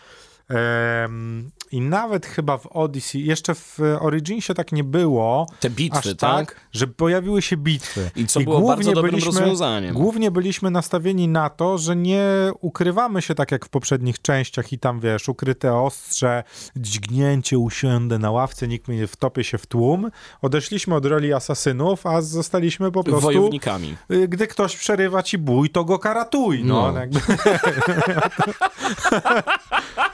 i 1.72 1.80
nawet 1.80 2.26
chyba 2.26 2.58
w 2.58 2.66
Odyssey, 2.66 3.24
jeszcze 3.24 3.54
w 3.54 3.78
Originsie 4.00 4.54
tak 4.54 4.72
nie 4.72 4.84
było, 4.84 5.46
Te 5.60 5.70
bitwy, 5.70 6.14
tak? 6.14 6.46
tak, 6.46 6.60
że 6.72 6.86
pojawiły 6.86 7.42
się 7.42 7.56
bitwy. 7.56 8.10
I 8.16 8.26
co 8.26 8.40
było 8.40 8.68
bardzo 8.68 8.92
dobrym 8.92 9.20
rozwiązaniem. 9.24 9.94
Głównie 9.94 10.30
byliśmy 10.30 10.70
nastawieni 10.70 11.28
na 11.28 11.50
to, 11.50 11.78
że 11.78 11.96
nie 11.96 12.22
ukrywamy 12.60 13.22
się 13.22 13.34
tak 13.34 13.52
jak 13.52 13.66
w 13.66 13.68
poprzednich 13.68 14.22
częściach 14.22 14.72
i 14.72 14.78
tam 14.78 15.00
wiesz, 15.00 15.28
ukryte 15.28 15.74
ostrze, 15.74 16.44
dźgnięcie, 16.76 17.58
usiądę 17.58 18.18
na 18.18 18.30
ławce, 18.30 18.68
nikt 18.68 18.88
mnie 18.88 18.96
nie 18.98 19.06
wtopię 19.06 19.44
się 19.44 19.58
w 19.58 19.66
tłum. 19.66 20.10
Odeszliśmy 20.42 20.94
od 20.94 21.06
roli 21.06 21.32
asasynów, 21.32 22.06
a 22.06 22.22
zostaliśmy 22.22 22.92
po 22.92 23.04
prostu... 23.04 23.20
Wojownikami. 23.22 23.96
y, 24.10 24.28
Gdy 24.28 24.46
ktoś 24.46 24.76
przerywa 24.76 25.22
ci 25.22 25.38
bój, 25.38 25.70
to 25.70 25.84
go 25.84 25.98
karatuj. 25.98 26.64
No, 26.64 26.92
No. 26.92 26.94
Jakby... 27.00 27.20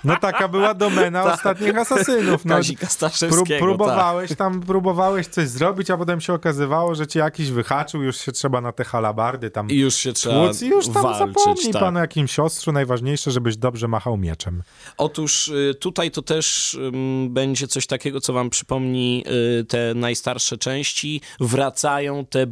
no 0.04 0.16
taka 0.16 0.48
była 0.48 0.74
domena 0.74 1.24
ostatnich 1.24 1.78
asasynów. 1.78 2.44
No, 2.44 2.54
Kazika 2.54 2.86
Prób, 3.30 3.48
tak. 3.48 3.58
próbowałeś 3.58 4.36
tam, 4.36 4.60
próbowałeś 4.60 5.26
coś 5.26 5.48
zrobić, 5.48 5.90
a 5.90 5.96
potem 5.96 6.20
się 6.20 6.34
okazywało, 6.34 6.94
że 6.94 7.06
cię 7.06 7.20
jakiś 7.20 7.50
wyhaczył, 7.50 8.02
już 8.02 8.16
się 8.16 8.32
trzeba 8.32 8.60
na 8.60 8.72
te 8.72 8.84
halabardy 8.84 9.50
tam 9.50 9.70
I 9.70 9.74
już 9.74 9.94
się 9.94 10.12
trzeba 10.12 10.46
tłuc 10.46 10.62
i 10.62 10.68
już 10.68 10.88
tam 10.88 11.02
walczyć, 11.02 11.34
zapomnij 11.36 11.72
tak. 11.72 11.82
pan 11.82 11.96
o 11.96 12.00
jakimś 12.00 12.38
ostrzu, 12.38 12.72
najważniejsze, 12.72 13.30
żebyś 13.30 13.56
dobrze 13.56 13.88
machał 13.88 14.16
mieczem. 14.16 14.62
Otóż 14.98 15.48
y, 15.48 15.74
tutaj 15.80 16.10
to 16.10 16.22
też 16.22 16.74
ym, 16.74 17.28
będzie 17.30 17.68
coś 17.68 17.86
takiego, 17.86 18.20
co 18.20 18.32
wam 18.32 18.50
przypomni 18.50 19.24
y, 19.60 19.64
te 19.64 19.94
najstarsze 19.94 20.58
części. 20.58 21.20
Wracają 21.40 22.26
te 22.26 22.46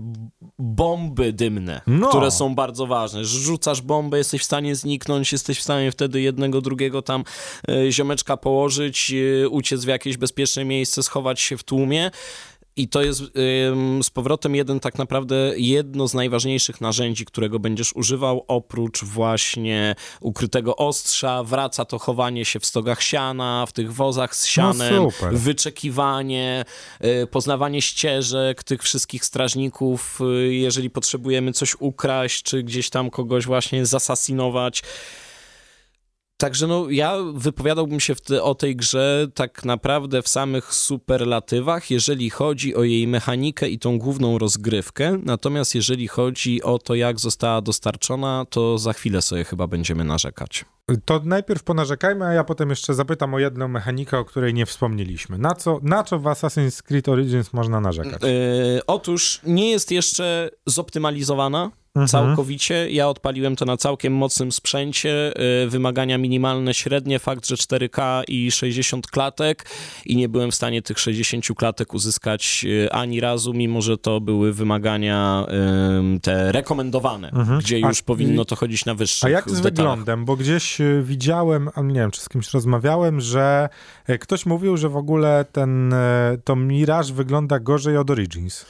bomby 0.59 1.33
dymne, 1.33 1.81
No. 1.87 2.09
które 2.09 2.31
są 2.31 2.55
bardzo 2.55 2.87
ważne. 2.87 3.25
Rzucasz 3.25 3.81
bombę, 3.83 4.19
jesteś 4.19 4.41
w 4.41 4.45
stanie 4.45 4.77
zniknąć, 4.77 5.33
jesteś 5.33 5.59
w 5.59 5.63
stanie 5.63 5.93
wtedy 5.93 6.21
jednego, 6.21 6.61
drugiego 6.61 7.03
tam 7.03 7.25
ziomeczka 7.91 8.37
położyć, 8.37 9.13
y, 9.13 9.49
uciec 9.49 9.85
w 9.85 9.89
jakieś 9.89 10.17
bezpieczne 10.17 10.65
miejsce, 10.65 11.03
schować 11.03 11.41
się 11.41 11.57
w 11.57 11.65
tłumie. 11.65 12.11
I 12.79 12.89
to 12.89 13.03
jest 13.03 13.23
ym, 13.69 14.03
z 14.03 14.11
powrotem 14.11 14.55
jeden 14.55 14.81
tak 14.81 14.99
naprawdę 14.99 15.53
jedno 15.57 16.09
z 16.09 16.15
najważniejszych 16.15 16.81
narzędzi, 16.81 17.25
którego 17.25 17.59
będziesz 17.59 17.97
używał, 17.97 18.45
oprócz 18.49 19.05
właśnie 19.05 19.95
ukrytego 20.21 20.77
ostrza, 20.77 21.43
wraca 21.45 21.85
to 21.85 21.99
chowanie 21.99 22.45
się 22.45 22.61
w 22.61 22.67
stogach 22.67 23.03
siana, 23.03 23.65
w 23.69 23.73
tych 23.73 23.95
wozach 23.95 24.37
z 24.37 24.47
sianem, 24.47 24.95
No 24.95 25.09
wyczekiwanie, 25.33 26.65
y, 27.23 27.27
poznawanie 27.27 27.83
ścieżek 27.83 28.63
tych 28.63 28.83
wszystkich 28.83 29.25
strażników, 29.25 30.21
y, 30.21 30.55
jeżeli 30.55 30.91
potrzebujemy 30.91 31.53
coś 31.53 31.77
ukraść, 31.79 32.43
czy 32.43 32.63
gdzieś 32.63 32.91
tam 32.91 33.11
kogoś 33.11 33.47
właśnie 33.47 33.87
zasasinować. 33.87 34.83
Także 36.37 36.67
no, 36.67 36.91
ja 36.91 37.17
wypowiadałbym 37.35 38.01
się 38.01 38.15
te, 38.15 38.43
o 38.43 38.55
tej 38.55 38.77
grze 38.77 39.27
tak 39.35 39.65
naprawdę 39.65 40.23
w 40.23 40.29
samych 40.29 40.75
superlatywach, 40.75 41.91
jeżeli 41.91 42.31
chodzi 42.31 42.75
o 42.75 42.83
jej 42.83 43.09
mechanikę 43.09 43.69
i 43.69 43.79
tą 43.79 43.99
główną 43.99 44.39
rozgrywkę. 44.39 45.19
Natomiast 45.23 45.75
jeżeli 45.75 46.09
chodzi 46.09 46.63
o 46.63 46.79
to, 46.79 46.95
jak 46.95 47.21
została 47.21 47.61
dostarczona, 47.63 48.47
to 48.51 48.79
za 48.79 48.93
chwilę 48.93 49.23
sobie 49.23 49.45
chyba 49.45 49.67
będziemy 49.67 50.05
narzekać. 50.05 50.65
To 51.05 51.21
najpierw 51.25 51.63
ponarzekajmy, 51.63 52.25
a 52.25 52.33
ja 52.33 52.45
potem 52.45 52.71
jeszcze 52.71 52.95
zapytam 52.95 53.35
o 53.35 53.39
jedną 53.39 53.69
mechanikę, 53.69 54.19
o 54.19 54.25
której 54.25 54.55
nie 54.55 54.67
wspomnieliśmy. 54.67 55.39
Na 55.39 55.55
co, 55.55 55.81
na 55.83 56.05
co 56.05 56.19
w 56.19 56.23
Assassin's 56.23 56.83
Creed 56.83 57.09
Origins 57.09 57.53
można 57.53 57.81
narzekać? 57.81 58.23
Yy, 58.23 58.81
otóż 58.87 59.41
nie 59.45 59.71
jest 59.71 59.91
jeszcze 59.91 60.51
zoptymalizowana 60.67 61.71
Mhm. 61.97 62.09
całkowicie. 62.09 62.91
Ja 62.91 63.09
odpaliłem 63.09 63.57
to 63.57 63.65
na 63.65 63.77
całkiem 63.77 64.13
mocnym 64.13 64.53
sprzęcie. 64.53 65.33
Yy, 65.63 65.71
wymagania 65.71 66.19
minimalne, 66.19 66.75
średnie, 66.75 67.19
fakt, 67.19 67.47
że 67.47 67.55
4K 67.57 68.23
i 68.29 68.51
60 68.51 69.07
klatek 69.07 69.65
i 70.07 70.17
nie 70.17 70.29
byłem 70.29 70.51
w 70.51 70.55
stanie 70.55 70.83
tych 70.83 70.99
60 70.99 71.45
klatek 71.57 71.95
uzyskać 71.95 72.65
yy, 72.65 72.93
ani 72.93 73.21
razu, 73.21 73.55
mimo 73.55 73.83
że 73.83 73.99
to 73.99 74.21
były 74.21 74.53
wymagania 74.53 75.47
te 76.23 76.53
rekomendowane, 76.53 77.31
gdzie 77.59 77.77
Mhm. 77.77 77.85
A- 77.85 77.89
już 77.89 78.03
powinno 78.03 78.45
to 78.45 78.57
chodzić 78.57 78.85
na 78.85 78.95
wyższych 78.95 79.25
A 79.25 79.29
jak 79.29 79.51
z 79.51 79.61
detalach. 79.61 79.75
wyglądem? 79.77 80.25
Bo 80.25 80.37
gdzieś 80.37 80.81
y, 80.81 81.03
widziałem, 81.05 81.69
a 81.75 81.81
nie 81.83 81.95
wiem, 82.01 82.11
czy 82.11 82.21
z 82.21 82.29
kimś 82.29 82.51
rozmawiałem, 82.55 83.21
że 83.21 83.69
y, 84.11 84.19
ktoś 84.19 84.47
mówił, 84.47 84.77
że 84.77 84.89
w 84.89 84.97
ogóle 84.97 85.45
ten, 85.53 85.93
y, 85.93 85.97
to 86.45 86.57
Mirage 86.57 87.13
wygląda 87.13 87.59
gorzej 87.61 87.97
od 87.97 88.11
Origins. 88.11 88.67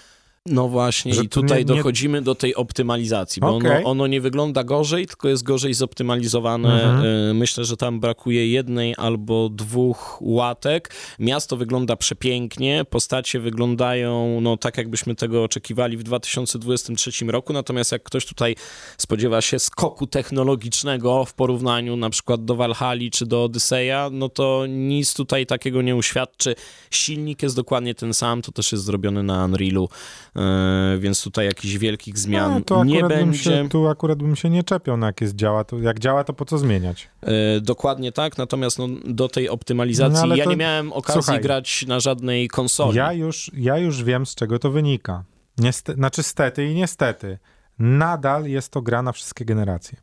No 0.46 0.68
właśnie, 0.68 1.14
Że 1.14 1.22
i 1.24 1.28
tutaj 1.28 1.58
nie- 1.58 1.64
nie- 1.64 1.76
dochodzimy 1.76 2.22
do 2.22 2.34
tej 2.34 2.54
optymalizacji, 2.54 3.40
bo 3.40 3.56
Okej. 3.56 3.70
ono, 3.70 3.90
ono 3.90 4.06
nie 4.06 4.20
wygląda 4.20 4.64
gorzej, 4.64 5.06
tylko 5.06 5.28
jest 5.28 5.42
gorzej 5.42 5.74
zoptymalizowane. 5.74 6.84
Mhm. 6.84 7.04
Y, 7.30 7.34
Myślę, 7.34 7.64
że 7.64 7.76
tam 7.76 8.00
brakuje 8.00 8.48
jednej 8.50 8.94
albo 8.98 9.48
dwóch 9.48 10.18
łatek. 10.20 10.90
Miasto 11.18 11.56
wygląda 11.56 11.96
przepięknie, 11.96 12.84
postacie 12.90 13.40
wyglądają 13.40 14.40
no 14.40 14.56
tak, 14.56 14.78
jakbyśmy 14.78 15.14
tego 15.14 15.44
oczekiwali 15.44 15.96
w 15.96 16.02
2023 16.02 17.30
roku, 17.30 17.52
natomiast 17.52 17.92
jak 17.92 18.02
ktoś 18.02 18.26
tutaj 18.26 18.56
spodziewa 18.98 19.40
się 19.40 19.58
skoku 19.58 20.06
technologicznego 20.06 21.24
w 21.24 21.34
porównaniu 21.34 21.96
na 21.96 22.10
przykład 22.10 22.44
do 22.44 22.56
Valhalla 22.56 23.10
czy 23.12 23.26
do 23.26 23.44
Odyseja, 23.44 24.08
no 24.12 24.28
to 24.28 24.64
nic 24.68 25.14
tutaj 25.14 25.46
takiego 25.46 25.82
nie 25.82 25.96
uświadczy. 25.96 26.54
Silnik 26.90 27.42
jest 27.42 27.56
dokładnie 27.56 27.94
ten 27.94 28.14
sam, 28.14 28.42
to 28.42 28.52
też 28.52 28.72
jest 28.72 28.84
zrobione 28.84 29.22
na 29.22 29.44
Unrealu, 29.44 29.88
e, 30.35 30.35
więc 30.98 31.22
tutaj 31.24 31.46
jakichś 31.46 31.74
wielkich 31.76 32.18
zmian 32.18 32.62
No, 32.70 32.84
nie 32.84 33.04
będzie. 33.04 33.38
się, 33.38 33.68
tu 33.68 33.88
akurat 33.88 34.18
bym 34.18 34.36
się 34.36 34.50
nie 34.50 34.62
czepiał 34.62 34.96
na 34.96 35.06
jak 35.06 35.20
jest 35.20 35.36
działa. 35.36 35.64
To, 35.64 35.78
jak 35.78 35.98
działa, 35.98 36.24
to 36.24 36.32
po 36.32 36.44
co 36.44 36.58
zmieniać? 36.58 37.08
E, 37.22 37.60
Dokładnie 37.60 38.12
tak, 38.12 38.38
natomiast 38.38 38.78
no, 38.78 38.88
do 39.04 39.28
tej 39.28 39.48
optymalizacji 39.48 40.28
No, 40.28 40.36
ja 40.36 40.44
to- 40.44 40.50
nie 40.50 40.56
miałem 40.56 40.92
okazji 40.92 41.22
słuchaj, 41.22 41.40
grać 41.40 41.84
na 41.88 42.00
żadnej 42.00 42.48
konsoli. 42.48 42.96
Ja 42.96 43.12
już, 43.12 43.50
ja 43.54 43.78
już 43.78 44.02
wiem, 44.04 44.26
z 44.26 44.34
czego 44.34 44.58
to 44.58 44.70
wynika. 44.70 45.24
Nieste, 45.58 45.94
znaczy 45.94 46.22
stety 46.22 46.66
i 46.66 46.74
niestety. 46.74 47.38
Nadal 47.78 48.44
jest 48.46 48.72
to 48.72 48.82
gra 48.82 49.02
na 49.02 49.12
wszystkie 49.12 49.44
generacje. 49.44 49.98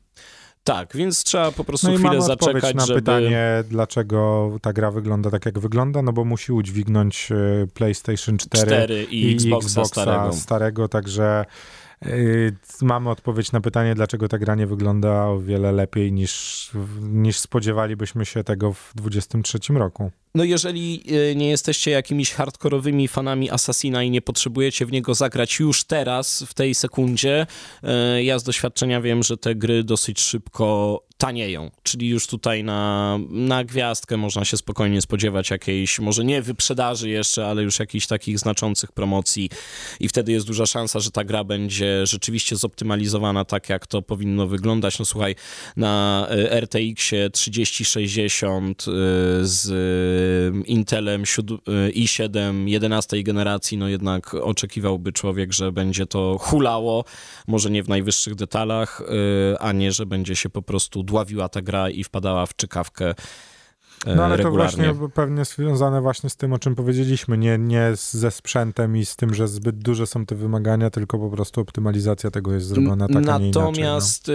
Tak, 0.63 0.96
więc 0.96 1.24
trzeba 1.24 1.51
po 1.51 1.63
prostu 1.63 1.88
No 1.88 1.93
i 1.93 1.98
chwilę 1.98 2.22
zaczekać, 2.22 2.75
na 2.75 2.86
żeby... 2.86 3.00
pytanie, 3.01 3.63
dlaczego 3.70 4.51
ta 4.62 4.74
gra 4.74 4.91
wygląda 4.91 5.32
tak, 5.32 5.46
jak 5.46 5.60
wygląda, 5.60 6.01
no 6.01 6.13
bo 6.13 6.25
musi 6.25 6.51
udźwignąć 6.51 7.29
e, 7.32 7.67
PlayStation 7.74 8.38
4, 8.38 8.65
4 8.65 9.03
i, 9.03 9.36
Xboxa, 9.36 9.86
starego. 9.86 10.34
starego, 10.34 10.88
także 10.88 11.46
y, 12.05 12.55
mamy 12.82 13.10
odpowiedź 13.10 13.51
na 13.51 13.62
pytanie, 13.62 13.96
dlaczego 13.96 14.27
ta 14.27 14.38
gra 14.38 14.55
nie 14.55 14.67
wygląda 14.67 15.25
o 15.25 15.39
wiele 15.39 15.72
lepiej 15.72 16.12
niż, 16.12 16.72
niż 17.01 17.39
spodziewalibyśmy 17.39 18.25
się 18.25 18.43
tego 18.43 18.74
w 18.74 18.91
2023 18.96 19.74
roku. 19.74 20.12
No 20.36 20.44
jeżeli 20.44 21.04
y, 21.32 21.36
nie 21.36 21.50
jesteście 21.50 21.92
jakimiś 21.92 22.32
hardkorowymi 22.32 23.08
fanami 23.08 23.52
Assassina 23.52 24.04
i 24.04 24.10
nie 24.10 24.22
potrzebujecie 24.22 24.86
w 24.86 24.92
niego 24.92 25.13
zagrać 25.13 25.60
już 25.60 25.84
teraz, 25.84 26.44
w 26.48 26.54
tej 26.54 26.75
sekundzie, 26.75 27.48
y, 28.18 28.24
ja 28.24 28.40
z 28.40 28.44
doświadczenia 28.44 29.02
wiem, 29.02 29.24
że 29.24 29.38
te 29.38 29.56
gry 29.56 29.84
dosyć 29.84 30.22
szybko 30.22 31.00
tanieją, 31.18 31.72
czyli 31.84 32.08
już 32.08 32.28
tutaj 32.28 32.63
na, 32.63 33.20
na 33.30 33.63
gwiazdkę 33.63 34.18
można 34.18 34.46
się 34.46 34.58
spokojnie 34.58 35.02
spodziewać 35.02 35.50
jakiejś, 35.50 36.00
może 36.00 36.24
nie 36.24 36.42
wyprzedaży 36.42 37.10
jeszcze, 37.10 37.48
ale 37.48 37.63
już 37.63 37.80
jakichś 37.80 38.08
takich 38.08 38.40
znaczących 38.40 38.92
promocji 38.92 39.50
i 40.00 40.08
wtedy 40.08 40.32
jest 40.32 40.48
duża 40.48 40.66
szansa, 40.66 41.00
że 41.00 41.12
ta 41.12 41.24
gra 41.24 41.44
będzie 41.44 42.06
rzeczywiście 42.06 42.56
zoptymalizowana 42.56 43.46
tak, 43.46 43.70
jak 43.70 43.88
to 43.88 44.02
powinno 44.02 44.48
wyglądać. 44.48 45.00
No 45.00 45.06
słuchaj, 45.06 45.36
na 45.78 46.28
y, 46.32 46.52
RTX-ie 46.52 47.30
3060 47.30 48.82
y, 48.82 48.86
z 49.42 49.74
Intelem 50.65 51.24
siód- 51.24 51.60
y, 51.88 51.92
i7 51.92 52.68
11 52.68 53.24
generacji, 53.24 53.77
no 53.77 53.88
jednak 53.88 54.34
oczekiwałby 54.34 55.12
człowiek, 55.12 55.53
że 55.53 55.72
będzie 55.72 56.06
to 56.06 56.38
hulało, 56.39 57.06
może 57.48 57.70
nie 57.72 57.84
w 57.84 57.89
najwyższych 57.89 58.36
detalach, 58.36 59.01
y, 59.53 59.60
a 59.60 59.72
nie, 59.72 59.92
że 59.92 60.06
będzie 60.06 60.36
się 60.36 60.50
po 60.50 60.62
prostu 60.62 61.03
dławiła 61.03 61.50
ta 61.50 61.62
gra 61.62 61.89
i 61.89 62.03
wpadała 62.03 62.46
w 62.46 62.56
czykawkę 62.56 63.12
y, 63.12 63.15
No 64.06 64.24
ale 64.26 64.38
to 64.38 64.44
regularnie. 64.44 64.94
właśnie 64.94 65.10
pewnie 65.10 65.46
związane 65.46 66.02
właśnie 66.02 66.30
z 66.30 66.36
tym, 66.36 66.54
o 66.54 66.60
czym 66.60 66.76
powiedzieliśmy, 66.76 67.38
nie, 67.38 67.58
nie 67.58 67.92
ze 67.96 68.32
sprzętem 68.32 68.98
i 68.98 69.06
z 69.06 69.16
tym, 69.16 69.34
że 69.34 69.48
zbyt 69.48 69.76
duże 69.78 70.08
są 70.08 70.26
te 70.26 70.36
wymagania, 70.36 70.90
tylko 70.90 71.20
po 71.20 71.30
prostu 71.30 71.62
optymalizacja 71.62 72.32
tego 72.32 72.54
jest 72.54 72.68
zrobiona 72.68 73.08
tak, 73.08 73.16
a 73.16 73.20
nie 73.20 73.26
inaczej. 73.26 73.52
Natomiast 73.64 74.30
y, 74.30 74.34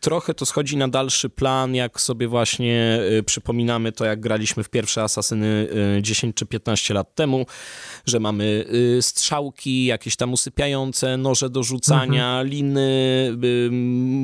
trochę 0.00 0.34
to 0.34 0.46
schodzi 0.46 0.76
na 0.76 0.88
dalszy 0.88 1.30
plan, 1.30 1.74
jak 1.74 2.00
sobie 2.00 2.28
właśnie 2.28 3.00
y, 3.18 3.22
przypominamy 3.22 3.92
to, 3.92 4.04
jak 4.04 4.20
graliśmy 4.20 4.64
w 4.64 4.70
pierwsze 4.70 5.02
Asasyny 5.02 5.68
y, 5.98 6.02
10 6.02 6.36
czy 6.36 6.46
15 6.46 6.94
lat 6.94 7.14
temu, 7.14 7.46
że 8.06 8.20
mamy 8.20 8.64
strzałki, 9.00 9.84
jakieś 9.84 10.16
tam 10.16 10.32
usypiające, 10.32 11.16
noże 11.16 11.50
do 11.50 11.62
rzucania, 11.62 12.28
Mhm. 12.28 12.46
liny, 12.48 13.32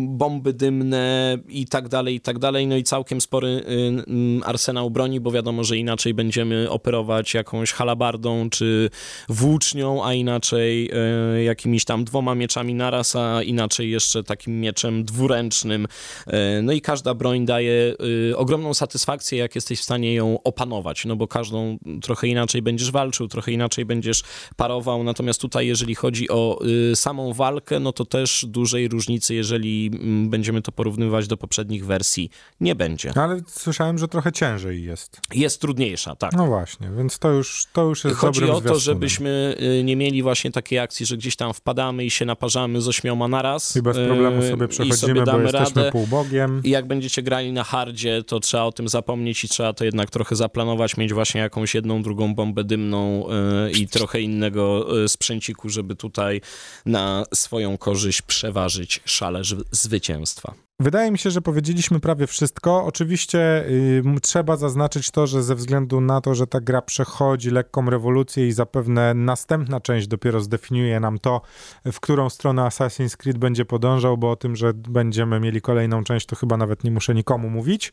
bomby 0.08 0.52
dymne 0.52 1.38
i 1.48 1.66
tak 1.66 1.88
dalej, 1.88 2.14
i 2.14 2.20
tak 2.20 2.38
dalej. 2.38 2.66
No 2.66 2.76
i 2.76 2.82
całkiem 2.82 3.20
spory 3.20 3.48
y, 3.48 4.48
arsenał 4.74 4.90
broni, 4.90 5.20
bo 5.20 5.30
wiadomo, 5.30 5.64
że 5.64 5.76
inaczej 5.76 6.14
będziemy 6.14 6.70
operować 6.70 7.34
jakąś 7.34 7.72
halabardą 7.72 8.50
czy 8.50 8.90
włócznią, 9.28 10.04
a 10.04 10.14
inaczej 10.14 10.90
e, 10.92 11.44
jakimiś 11.44 11.84
tam 11.84 12.04
dwoma 12.04 12.34
mieczami 12.34 12.74
naraz, 12.74 13.16
a 13.16 13.42
inaczej 13.42 13.90
jeszcze 13.90 14.24
takim 14.24 14.60
mieczem 14.60 15.04
dwuręcznym. 15.04 15.86
E, 16.26 16.62
no 16.62 16.72
i 16.72 16.80
każda 16.80 17.14
broń 17.14 17.46
daje 17.46 17.94
e, 18.30 18.36
ogromną 18.36 18.74
satysfakcję, 18.74 19.38
jak 19.38 19.54
jesteś 19.54 19.80
w 19.80 19.82
stanie 19.82 20.14
ją 20.14 20.42
opanować, 20.42 21.04
no 21.04 21.16
bo 21.16 21.28
każdą 21.28 21.78
trochę 22.02 22.28
inaczej 22.28 22.62
będziesz 22.62 22.90
walczył, 22.90 23.28
trochę 23.28 23.52
inaczej 23.52 23.84
będziesz 23.84 24.22
parował, 24.56 25.04
natomiast 25.04 25.40
tutaj 25.40 25.66
jeżeli 25.66 25.94
chodzi 25.94 26.28
o 26.28 26.58
samą 26.94 27.32
walkę, 27.32 27.80
no 27.80 27.92
to 27.92 28.04
też 28.04 28.44
dużej 28.48 28.88
różnicy, 28.88 29.34
jeżeli 29.34 29.90
mm, 29.92 30.30
będziemy 30.30 30.62
to 30.62 30.72
porównywać 30.72 31.26
do 31.26 31.36
poprzednich 31.36 31.86
wersji, 31.86 32.30
nie 32.60 32.74
będzie. 32.74 33.12
Ale 33.18 33.40
słyszałem, 33.46 33.98
że 33.98 34.08
trochę 34.08 34.32
ciężej 34.32 34.63
jest. 34.72 35.20
Jest 35.34 35.60
trudniejsza, 35.60 36.16
tak. 36.16 36.32
No 36.32 36.46
właśnie, 36.46 36.90
więc 36.96 37.18
to 37.18 37.30
już, 37.30 37.66
to 37.72 37.82
już 37.82 38.04
jest 38.04 38.16
Chodzi 38.16 38.44
o 38.44 38.46
to, 38.46 38.52
zwiastunem. 38.52 38.80
żebyśmy 38.80 39.56
y, 39.80 39.84
nie 39.84 39.96
mieli 39.96 40.22
właśnie 40.22 40.50
takiej 40.50 40.78
akcji, 40.78 41.06
że 41.06 41.16
gdzieś 41.16 41.36
tam 41.36 41.54
wpadamy 41.54 42.04
i 42.04 42.10
się 42.10 42.24
naparzamy 42.24 42.80
z 42.80 42.88
ośmioma 42.88 43.28
naraz. 43.28 43.76
I 43.76 43.82
bez 43.82 43.96
problemu 43.96 44.42
y, 44.42 44.50
sobie 44.50 44.68
przechodzimy, 44.68 44.96
sobie 44.96 45.14
bo 45.14 45.22
damy 45.24 45.42
jesteśmy 45.42 45.82
radę. 45.82 45.92
półbogiem. 45.92 46.60
I 46.64 46.70
jak 46.70 46.86
będziecie 46.86 47.22
grali 47.22 47.52
na 47.52 47.64
hardzie, 47.64 48.22
to 48.22 48.40
trzeba 48.40 48.62
o 48.62 48.72
tym 48.72 48.88
zapomnieć 48.88 49.44
i 49.44 49.48
trzeba 49.48 49.72
to 49.72 49.84
jednak 49.84 50.10
trochę 50.10 50.36
zaplanować, 50.36 50.96
mieć 50.96 51.12
właśnie 51.12 51.40
jakąś 51.40 51.74
jedną, 51.74 52.02
drugą 52.02 52.34
bombę 52.34 52.64
dymną 52.64 53.26
y, 53.66 53.70
i 53.70 53.88
trochę 53.88 54.20
innego 54.20 54.86
sprzęciku, 55.08 55.68
żeby 55.68 55.96
tutaj 55.96 56.40
na 56.86 57.24
swoją 57.34 57.78
korzyść 57.78 58.22
przeważyć 58.22 59.00
szale 59.04 59.42
zwycięstwa. 59.70 60.54
Wydaje 60.80 61.10
mi 61.10 61.18
się, 61.18 61.30
że 61.30 61.42
powiedzieliśmy 61.42 62.00
prawie 62.00 62.26
wszystko. 62.26 62.84
Oczywiście 62.84 63.64
y, 63.68 64.02
trzeba 64.22 64.56
zaznaczyć 64.56 65.10
to, 65.10 65.26
że 65.26 65.42
ze 65.42 65.54
względu 65.54 66.00
na 66.00 66.20
to, 66.20 66.34
że 66.34 66.46
ta 66.46 66.60
gra 66.60 66.82
przechodzi 66.82 67.50
lekką 67.50 67.90
rewolucję 67.90 68.48
i 68.48 68.52
zapewne 68.52 69.14
następna 69.14 69.80
część 69.80 70.06
dopiero 70.06 70.40
zdefiniuje 70.40 71.00
nam 71.00 71.18
to, 71.18 71.40
w 71.92 72.00
którą 72.00 72.30
stronę 72.30 72.62
Assassin's 72.62 73.16
Creed 73.16 73.38
będzie 73.38 73.64
podążał, 73.64 74.18
bo 74.18 74.30
o 74.30 74.36
tym, 74.36 74.56
że 74.56 74.72
będziemy 74.74 75.40
mieli 75.40 75.60
kolejną 75.60 76.04
część, 76.04 76.26
to 76.26 76.36
chyba 76.36 76.56
nawet 76.56 76.84
nie 76.84 76.90
muszę 76.90 77.14
nikomu 77.14 77.50
mówić. 77.50 77.92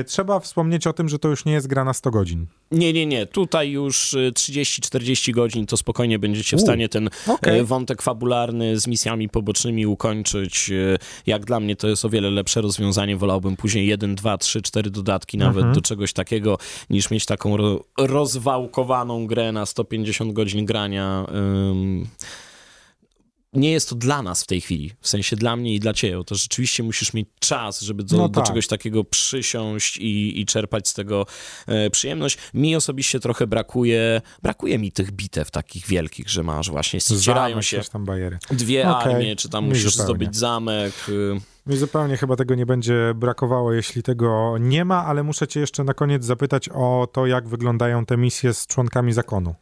Y, 0.00 0.04
trzeba 0.04 0.40
wspomnieć 0.40 0.86
o 0.86 0.92
tym, 0.92 1.08
że 1.08 1.18
to 1.18 1.28
już 1.28 1.44
nie 1.44 1.52
jest 1.52 1.66
gra 1.66 1.84
na 1.84 1.92
100 1.92 2.10
godzin. 2.10 2.46
Nie, 2.70 2.92
nie, 2.92 3.06
nie. 3.06 3.26
Tutaj 3.26 3.70
już 3.70 4.14
y, 4.14 4.32
30-40 4.34 5.32
godzin 5.32 5.66
to 5.66 5.76
spokojnie 5.76 6.18
będziecie 6.18 6.56
w 6.56 6.60
stanie 6.60 6.88
ten 6.88 7.10
e, 7.42 7.64
wątek 7.64 8.02
fabularny 8.02 8.80
z 8.80 8.86
misjami 8.86 9.28
pobocznymi 9.28 9.86
ukończyć. 9.86 10.70
Jak 11.26 11.44
dla 11.44 11.60
mnie 11.60 11.76
to 11.76 11.88
jest 11.88 12.05
o 12.06 12.08
wiele 12.08 12.30
lepsze 12.30 12.60
rozwiązanie. 12.60 13.16
Wolałbym 13.16 13.56
później 13.56 13.86
1, 13.86 14.14
2, 14.14 14.38
3, 14.38 14.62
4 14.62 14.90
dodatki 14.90 15.38
nawet 15.38 15.56
Mhm. 15.56 15.74
do 15.74 15.80
czegoś 15.80 16.12
takiego, 16.12 16.58
niż 16.90 17.10
mieć 17.10 17.26
taką 17.26 17.56
ro 17.56 17.80
rozwałkowaną 17.98 19.26
grę 19.26 19.52
na 19.52 19.66
150 19.66 20.32
godzin 20.32 20.64
grania. 20.66 21.26
Ym, 21.70 22.06
nie 23.56 23.72
jest 23.72 23.88
to 23.88 23.94
dla 23.94 24.22
nas 24.22 24.42
w 24.42 24.46
tej 24.46 24.60
chwili, 24.60 24.92
w 25.00 25.08
sensie 25.08 25.36
dla 25.36 25.56
mnie 25.56 25.74
i 25.74 25.80
dla 25.80 25.92
ciebie, 25.92 26.24
to 26.26 26.34
rzeczywiście 26.34 26.82
musisz 26.82 27.12
mieć 27.14 27.28
czas, 27.38 27.80
żeby 27.80 28.02
do, 28.04 28.16
No 28.16 28.28
do 28.28 28.34
tak. 28.40 28.46
czegoś 28.48 28.66
takiego 28.66 29.04
przysiąść 29.04 29.96
i, 29.96 30.40
i 30.40 30.46
czerpać 30.46 30.88
z 30.88 30.94
tego 30.94 31.26
e, 31.66 31.90
przyjemność. 31.90 32.38
Mi 32.54 32.76
osobiście 32.76 33.20
trochę 33.20 33.46
brakuje, 33.46 34.20
brakuje 34.42 34.78
mi 34.78 34.92
tych 34.92 35.12
bitew 35.12 35.50
takich 35.50 35.86
wielkich, 35.86 36.28
że 36.30 36.42
masz 36.42 36.70
właśnie, 36.70 37.00
ścierają 37.00 37.62
się 37.62 37.80
dwie 38.50 38.88
Okej, 38.88 39.14
armie, 39.14 39.36
czy 39.36 39.48
tam 39.48 39.64
mi 39.64 39.68
musisz 39.70 39.84
zupełnie. 39.92 40.04
zdobyć 40.04 40.36
zamek. 40.36 40.92
y, 41.08 41.40
Mi 41.66 41.76
zupełnie 41.76 42.16
chyba 42.16 42.36
tego 42.36 42.54
nie 42.54 42.66
będzie 42.66 43.12
brakowało, 43.14 43.72
jeśli 43.72 44.02
tego 44.02 44.56
nie 44.60 44.84
ma, 44.84 45.04
ale 45.06 45.22
muszę 45.22 45.48
cię 45.48 45.60
jeszcze 45.60 45.84
na 45.84 45.94
koniec 45.94 46.24
zapytać 46.24 46.68
o 46.68 47.08
to, 47.12 47.26
jak 47.26 47.48
wyglądają 47.48 48.06
te 48.06 48.16
misje 48.16 48.54
z 48.54 48.66
członkami 48.66 49.12
zakonu. 49.12 49.54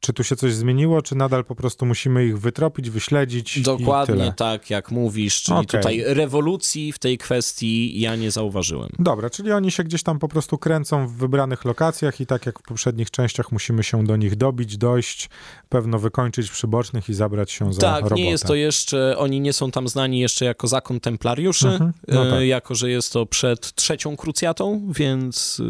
Czy 0.00 0.12
tu 0.12 0.24
się 0.24 0.36
coś 0.36 0.54
zmieniło, 0.54 1.02
czy 1.02 1.14
nadal 1.14 1.44
po 1.44 1.54
prostu 1.54 1.86
musimy 1.86 2.26
ich 2.26 2.38
wytropić, 2.38 2.90
wyśledzić 2.90 3.56
i 3.56 3.62
Dokładnie 3.62 4.32
tak, 4.36 4.70
jak 4.70 4.90
mówisz, 4.90 5.42
czyli 5.42 5.58
Okej. 5.58 5.66
tutaj 5.66 6.02
rewolucji 6.06 6.92
w 6.92 6.98
tej 6.98 7.18
kwestii 7.18 8.00
ja 8.00 8.16
nie 8.16 8.30
zauważyłem. 8.30 8.88
Dobra, 8.98 9.30
czyli 9.30 9.52
oni 9.52 9.70
się 9.70 9.84
gdzieś 9.84 10.02
tam 10.02 10.18
po 10.18 10.28
prostu 10.28 10.58
kręcą 10.58 11.06
w 11.06 11.12
wybranych 11.12 11.64
lokacjach 11.64 12.20
i 12.20 12.26
tak 12.26 12.46
jak 12.46 12.58
w 12.58 12.62
poprzednich 12.62 13.10
częściach 13.10 13.52
musimy 13.52 13.82
się 13.84 14.04
do 14.04 14.16
nich 14.16 14.36
dobić, 14.36 14.76
dojść, 14.76 15.30
pewno 15.68 15.98
wykończyć 15.98 16.50
przybocznych 16.50 17.08
i 17.08 17.14
zabrać 17.14 17.50
się 17.50 17.72
za 17.72 17.80
Tak, 17.80 17.94
robotę. 18.02 18.14
nie 18.14 18.30
jest 18.30 18.44
to 18.44 18.54
jeszcze, 18.54 19.18
oni 19.18 19.40
nie 19.40 19.52
są 19.52 19.70
tam 19.70 19.88
znani 19.88 20.20
jeszcze 20.20 20.44
jako 20.44 20.66
zakon 20.68 21.00
templariuszy, 21.00 21.68
Mhm, 21.68 21.92
no 22.08 22.26
e, 22.26 22.30
tak. 22.30 22.42
jako 22.42 22.74
że 22.74 22.90
jest 22.90 23.12
to 23.12 23.26
przed 23.26 23.74
trzecią 23.74 24.16
krucjatą, 24.16 24.92
więc 24.92 25.62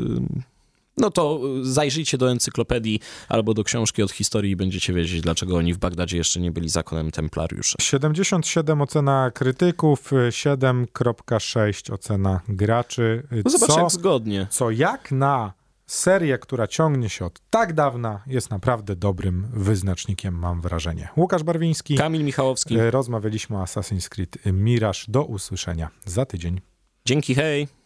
no 1.01 1.11
to 1.11 1.41
y, 1.61 1.73
zajrzyjcie 1.73 2.19
do 2.19 2.31
encyklopedii 2.31 3.01
albo 3.29 3.55
do 3.55 3.65
książki 3.65 4.03
od 4.03 4.11
historii 4.11 4.53
i 4.53 4.57
będziecie 4.57 4.93
wiedzieć, 4.93 5.21
dlaczego 5.21 5.57
oni 5.57 5.75
w 5.75 5.79
Bagdadzie 5.79 6.17
jeszcze 6.17 6.41
nie 6.41 6.51
byli 6.51 6.69
zakonem 6.69 7.11
templariuszy. 7.11 7.77
77 7.81 8.81
ocena 8.81 9.31
krytyków, 9.31 10.13
7.6 10.29 11.93
ocena 11.93 12.41
graczy. 12.49 13.23
No 13.45 13.51
zobacz, 13.51 13.71
co, 13.71 13.81
jak 13.81 13.91
zgodnie. 13.91 14.47
co 14.51 14.71
jak 14.71 15.13
na 15.13 15.53
serię, 15.87 16.39
która 16.39 16.67
ciągnie 16.67 17.09
się 17.09 17.25
od 17.25 17.41
tak 17.51 17.73
dawna, 17.73 18.23
jest 18.27 18.51
naprawdę 18.51 18.97
dobrym 18.97 19.47
wyznacznikiem, 19.53 20.35
mam 20.35 20.61
wrażenie. 20.61 21.09
Łukasz 21.17 21.43
Barwiński. 21.43 21.95
Kamil 21.97 22.25
Michałowski. 22.25 22.77
Rozmawialiśmy 22.91 23.57
o 23.57 23.65
Assassin's 23.65 24.09
Creed 24.09 24.39
Mirage. 24.47 25.01
Do 25.09 25.25
usłyszenia 25.25 25.91
za 26.05 26.27
tydzień. 26.27 26.61
Dzięki, 27.05 27.35
hej! 27.35 27.78